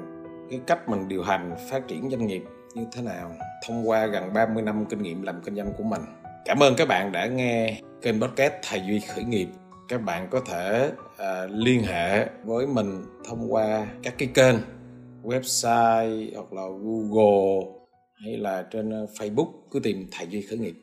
cái 0.50 0.61
cách 0.66 0.88
mình 0.88 1.09
điều 1.09 1.22
hành 1.22 1.56
phát 1.70 1.88
triển 1.88 2.11
doanh 2.11 2.26
nghiệp 2.26 2.42
như 2.74 2.85
thế 2.92 3.02
nào 3.02 3.32
thông 3.66 3.88
qua 3.88 4.06
gần 4.06 4.32
30 4.35 4.62
năm 4.62 4.85
kinh 4.87 5.02
nghiệm 5.02 5.22
làm 5.22 5.40
kinh 5.44 5.56
doanh 5.56 5.72
của 5.78 5.85
mình. 5.85 6.02
Cảm 6.44 6.62
ơn 6.62 6.74
các 6.76 6.88
bạn 6.88 7.12
đã 7.12 7.26
nghe 7.26 7.80
kênh 8.02 8.20
podcast 8.20 8.52
thầy 8.62 8.82
duy 8.87 9.00
khởi 9.00 9.24
nghiệp. 9.24 9.48
Các 9.88 9.98
bạn 9.98 10.28
có 10.30 10.40
thể 10.40 10.90
uh, 11.12 11.50
liên 11.50 11.82
hệ 11.82 12.28
với 12.44 12.66
mình 12.66 13.02
thông 13.28 13.52
qua 13.52 13.87
các 14.02 14.14
cái 14.18 14.28
kênh 14.35 14.56
website 15.22 16.30
hoặc 16.35 16.52
là 16.52 16.62
google 16.82 17.72
hay 18.24 18.37
là 18.37 18.66
trên 18.70 18.90
ờ, 18.90 19.06
Facebook 19.18 19.48
cứ 19.70 19.80
tìm 19.80 20.06
thầy 20.12 20.26
duy 20.26 20.42
khởi 20.42 20.59
nghiệp. 20.59 20.74